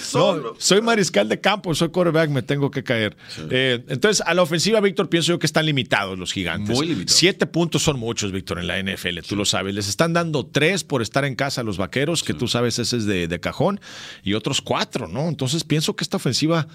[0.02, 0.54] solo.
[0.58, 3.16] soy mariscal de campo, soy quarterback, me tengo que caer.
[3.50, 6.76] Eh, entonces, a la ofensiva, Víctor, pienso yo que están limitados los gigantes.
[6.76, 7.18] Muy limitados.
[7.18, 9.74] Siete puntos son muchos, Víctor, en la NFL, tú lo sabes.
[9.74, 12.96] Les están dando tres por estar en casa a los vaqueros, que tú sabes ese
[12.96, 13.80] es de, de cajón,
[14.22, 15.28] y otros cuatro, ¿no?
[15.28, 16.68] Entonces, pienso que esta ofensiva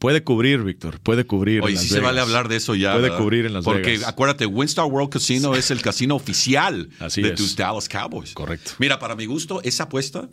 [0.00, 1.58] puede cubrir, Víctor, puede cubrir.
[1.58, 2.90] en Oye, Las sí se vale hablar de eso ya.
[2.94, 3.18] Puede ¿verdad?
[3.18, 4.08] cubrir en Las Porque Vegas.
[4.08, 7.34] acuérdate, Winstar World Casino es el casino oficial Así de es.
[7.36, 8.32] tus Dallas Cowboys.
[8.32, 8.72] Correcto.
[8.78, 10.28] Mira, para mi gusto, esa apuesta,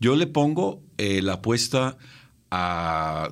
[0.00, 1.96] yo le pongo eh, la apuesta
[2.50, 3.30] a.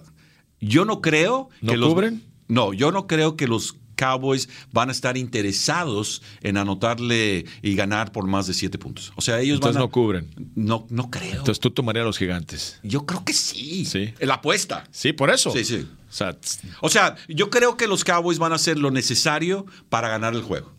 [0.61, 1.93] Yo no creo ¿No que los.
[1.93, 2.23] cubren?
[2.49, 8.11] No, yo no creo que los Cowboys van a estar interesados en anotarle y ganar
[8.13, 9.13] por más de siete puntos.
[9.17, 9.87] O sea, ellos Entonces van a.
[9.87, 10.29] no cubren.
[10.55, 11.31] No, no creo.
[11.33, 12.79] Entonces tú tomarías a los gigantes.
[12.83, 13.85] yo creo que sí.
[13.85, 14.13] Sí.
[14.21, 14.85] La apuesta.
[14.91, 15.51] Sí, por eso.
[15.53, 15.87] Sí, sí.
[16.11, 16.37] O sea,
[16.81, 20.43] O sea, yo creo que los Cowboys van a hacer lo necesario para ganar el
[20.43, 20.71] juego.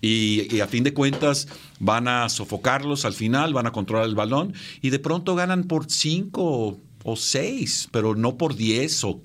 [0.00, 4.14] y, y a fin de cuentas van a sofocarlos al final, van a controlar el
[4.14, 4.52] balón
[4.82, 9.20] y de pronto ganan por cinco o seis, pero no por diez o,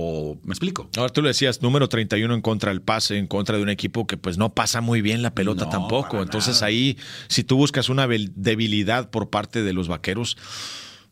[0.00, 0.88] o ¿me explico?
[0.96, 4.06] ahora tú le decías, número 31 en contra del pase, en contra de un equipo
[4.06, 6.22] que pues no pasa muy bien la pelota No, tampoco.
[6.22, 6.66] Entonces nada.
[6.66, 6.96] ahí,
[7.28, 10.36] si tú buscas una debilidad por parte de los vaqueros,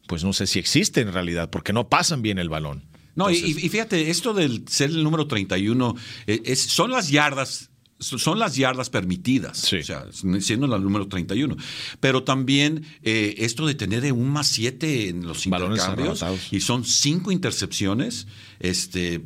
[0.06, 2.84] pues no sé si existe en realidad, porque no pasan bien el balón.
[3.14, 5.94] No, y- Entonces, y, y fíjate, esto del ser el número 31
[6.26, 7.70] eh, es, son las yardas.
[8.00, 9.76] Son las yardas permitidas, Sí.
[9.78, 10.06] o sea,
[10.40, 11.56] siendo la número 31.
[11.98, 16.84] Pero también eh, esto de tener un más 7 en los Balones intercambios y son
[16.84, 18.26] cinco intercepciones
[18.60, 19.22] este,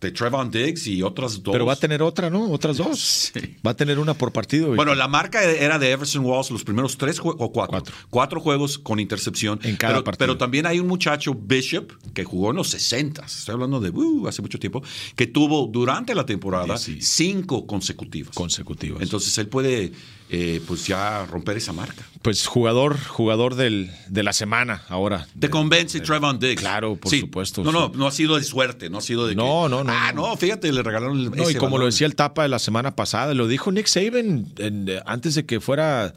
[0.00, 1.52] de Trevon Diggs y otras dos.
[1.52, 2.50] Pero va a tener otra, ¿no?
[2.50, 2.98] Otras dos.
[3.34, 3.56] Sí.
[3.66, 4.74] Va a tener una por partido.
[4.74, 7.68] Bueno, la marca era de Everson Walls los primeros tres o cuatro.
[7.70, 7.94] Cuatro.
[8.08, 9.60] Cuatro juegos con intercepción.
[9.62, 10.26] En cada pero, partido.
[10.26, 13.24] pero también hay un muchacho, Bishop, que jugó en los 60.
[13.24, 14.82] Estoy hablando de uh, hace mucho tiempo,
[15.16, 17.02] que tuvo durante la temporada Sí, sí.
[17.32, 18.34] cinco consecutivas.
[18.34, 19.02] consecutivas.
[19.02, 19.92] Entonces él puede,
[20.32, 22.04] eh, pues ya romper esa marca.
[22.22, 25.26] pues jugador, jugador del, de la semana ahora.
[25.38, 26.60] Te convence Trevon Diggs.
[26.60, 27.20] Claro, por Sí.
[27.20, 27.64] supuesto.
[27.64, 29.92] No, no, no ha sido de suerte, no ha sido de que, No, no, no,
[29.92, 30.28] Ah, no.
[30.28, 32.94] no, fíjate, le regalaron el, No, y como lo decía el Tapa de la semana
[32.94, 36.12] pasada, lo dijo Nick Saban en- antes de que fuera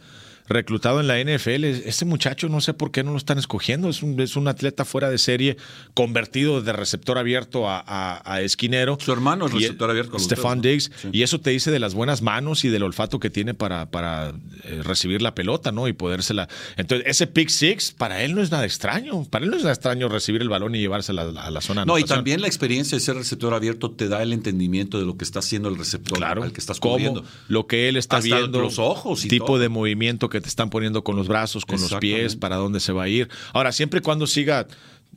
[0.48, 1.64] reclutado en la NFL.
[1.66, 3.90] Este muchacho no sé por qué no lo están escogiendo.
[3.90, 5.58] Es un, es un atleta fuera de serie,
[5.94, 8.98] convertido de receptor abierto a, a- a esquinero.
[9.00, 10.92] Su hermano es Y- receptor abierto Bills, Diggs.
[11.12, 14.34] Y eso te dice de las buenas manos y del olfato que tiene para, para
[14.64, 15.88] eh, recibir la pelota, ¿no?
[15.88, 16.48] Y podérsela.
[16.78, 19.26] Entonces, ese pick six, para él no es nada extraño.
[19.26, 21.86] Para él no es nada extraño recibir el balón y llevársela a la, zona.
[21.86, 25.18] No, y también la experiencia de ser receptor abierto te da el entendimiento de lo
[25.18, 27.24] que está haciendo el receptor Claro, al que estás cómo, cubriendo.
[27.48, 29.60] lo que él está Hasta viendo, los ojos y tipo todo.
[29.60, 32.92] de movimiento que te están poniendo con los brazos, con los pies, para dónde se
[32.92, 33.30] va a ir.
[33.54, 34.68] Ahora, siempre y cuando siga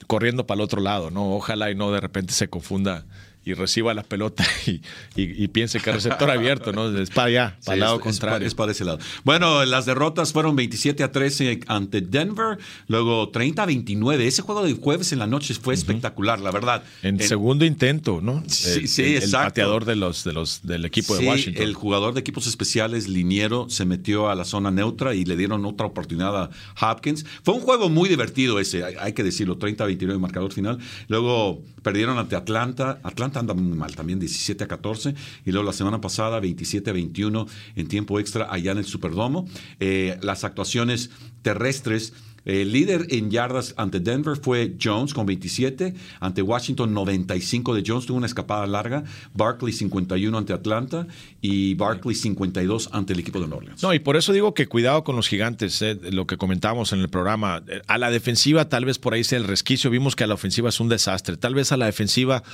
[0.07, 1.35] corriendo para el otro lado, ¿no?
[1.35, 3.07] Ojalá y no de repente se confunda
[3.47, 4.73] y reciba la pelota y,
[5.15, 6.89] y- y piense que es receptor abierto, ¿no?
[6.99, 8.47] Es para allá, para Sí, lado es- es contrario.
[8.49, 8.99] Es, para ese lado.
[9.25, 14.27] Bueno, las derrotas fueron 27 a 13 ante Denver, luego 30 a 29.
[14.27, 16.83] Ese juego de jueves en la noche fue espectacular, la verdad.
[17.03, 18.43] en El- segundo intento, ¿no?
[18.49, 19.47] Sí, el, sí, el- el exacto.
[19.51, 21.63] pateador de los, de los, del equipo Sí, de Washington.
[21.63, 25.65] el jugador de equipos especiales, Liniero, se metió a la zona neutra y le dieron
[25.67, 27.25] otra oportunidad a Hopkins.
[27.45, 30.79] Fue un juego muy divertido ese, hay, hay que decirlo, 30-29 marcador final.
[31.07, 32.99] Luego perdieron ante Atlanta.
[33.05, 35.15] Atlanta anda muy mal también, 17 a 14.
[35.45, 39.49] Y luego la semana pasada, 27 a 21 en tiempo extra allá en el Superdomo.
[39.81, 41.11] Eh, las actuaciones
[41.43, 42.13] terrestres.
[42.47, 48.07] El líder en yardas ante Denver fue Jones con 27, ante Washington 95 de Jones,
[48.07, 49.03] tuvo una escapada larga,
[49.35, 51.07] Barkley 51 ante Atlanta
[51.43, 53.83] y Barkley 52 ante el equipo de New Orleans.
[53.83, 57.01] No, y por eso digo que cuidado con los gigantes, eh, lo que comentábamos en
[57.01, 57.63] el programa.
[57.67, 60.35] Eh, A la defensiva tal vez por ahí sea el resquicio, vimos que a la
[60.35, 61.37] ofensiva es un desastre.
[61.37, 62.45] Tal vez a la defensiva,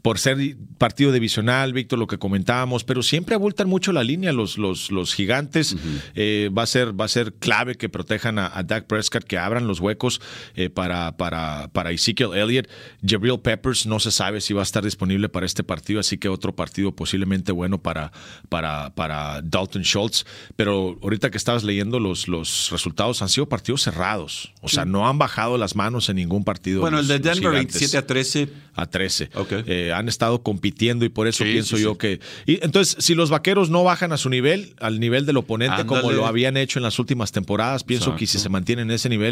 [0.00, 4.58] por ser partido divisional, Víctor, lo que comentábamos, pero siempre abultan mucho la línea los,
[4.58, 5.74] los, los gigantes.
[6.14, 9.39] Eh, va, a ser, va a ser clave que protejan a, a Dak Prescott, que
[9.40, 10.20] abran los huecos
[10.54, 12.68] eh, para, para, para Ezekiel Elliott.
[13.06, 16.28] Jabril Peppers no se sabe si va a estar disponible para este partido, así que
[16.28, 18.12] otro partido posiblemente bueno para,
[18.48, 20.24] para, para Dalton Schultz.
[20.56, 24.52] Pero ahorita que estabas leyendo los, los resultados, han sido partidos cerrados.
[24.60, 26.80] O sea, no han bajado las manos en ningún partido.
[26.80, 27.74] Bueno, los- el de Denver gigantes.
[27.80, 28.48] 27 a 13.
[28.74, 29.30] a 13.
[29.34, 29.52] Ok.
[29.66, 31.98] Eh, han estado compitiendo y por eso Sí, pienso sí, yo sí.
[31.98, 32.20] que.
[32.46, 36.10] Y entonces, si los vaqueros no bajan a su nivel, al nivel del oponente, como
[36.12, 39.29] lo habían hecho en las últimas temporadas, pienso que si se mantienen en ese nivel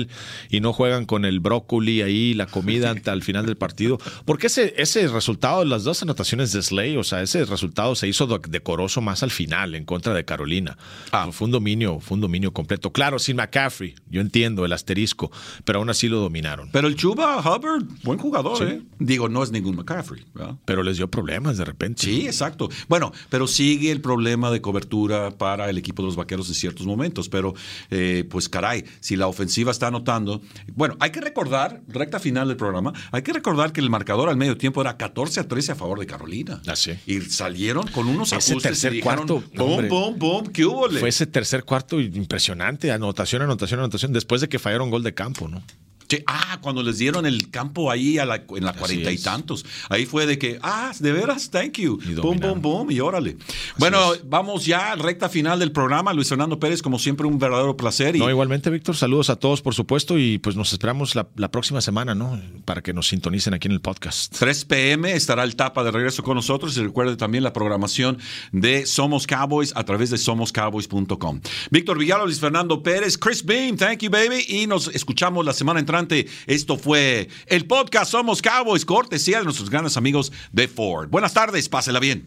[0.51, 3.99] y no juegan con el brócoli ahí, la comida ante al final del partido.
[4.25, 8.27] Porque ese, ese resultado, las dos anotaciones de Slay, o sea, ese resultado se hizo
[8.27, 10.77] decoroso más al final en contra de Carolina.
[11.13, 11.29] Ah.
[11.33, 12.93] Fue un dominio, fue un dominio completo.
[12.93, 15.31] Claro, sin McCaffrey, yo entiendo el asterisco,
[15.65, 16.71] pero aún así lo dominaron.
[16.73, 18.83] Pero el Chuba Hubbard, buen jugador, ¿eh?
[18.99, 20.57] Digo, no es ningún McCaffrey, ¿verdad?
[20.65, 22.03] Pero les dio problemas de repente.
[22.03, 22.69] Sí, exacto.
[22.89, 26.87] Bueno, pero sigue el problema de cobertura para el equipo de los vaqueros en ciertos
[26.87, 27.29] momentos.
[27.29, 27.55] Pero,
[27.91, 30.43] eh, pues caray, si la ofensiva está anotando.
[30.75, 34.37] Bueno, hay que recordar, recta final del programa, hay que recordar que el marcador al
[34.37, 36.61] medio tiempo era 14 a 13 a favor de Carolina.
[36.67, 36.93] Ah, sí.
[37.07, 39.89] Y salieron con unos Ese ajustes tercer y dijeron, cuarto, hombre.
[39.89, 40.89] boom, boom, ¿qué hubo?
[40.91, 45.49] Fue ese tercer cuarto impresionante, anotación, anotación, anotación, después de que fallaron gol de campo,
[45.49, 45.63] ¿no?
[46.09, 49.67] Sí, ah, cuando les dieron el campo ahí a la, en la cuarenta y tantos.
[49.91, 51.99] Ahí fue de que, ah, de veras, thank you.
[52.03, 53.37] Y Boom, boom, boom, y órale.
[53.77, 56.15] bueno, vamos ya al recta final del programa.
[56.15, 58.17] Luis Fernando Pérez, como siempre, un verdadero placer.
[58.17, 61.51] Y No, igualmente, Víctor, saludos a todos, por supuesto, y pues nos esperamos la, la
[61.51, 62.41] próxima semana, ¿no?
[62.65, 64.35] Para que nos sintonicen aquí en el podcast.
[64.39, 65.13] 3 p.m.
[65.13, 68.17] estará el Tapa de regreso con nosotros y recuerde también la programación
[68.53, 71.41] de Somos Cowboys a través de somoscowboys.com.
[71.71, 75.81] Víctor Villalobos, Luis Fernando Pérez, Chris Beam, thank you baby y nos escuchamos la semana
[75.81, 75.98] entrante.
[76.47, 81.09] Esto fue el podcast Somos Cowboys, cortesía de nuestros grandes amigos de Ford.
[81.11, 82.27] Buenas tardes, pásela bien.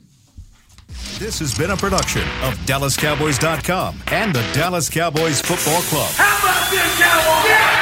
[1.20, 6.10] This has been a production of DallasCowboys.com and the Dallas Cowboys Football Club.
[6.16, 7.81] How about this, Cowboys?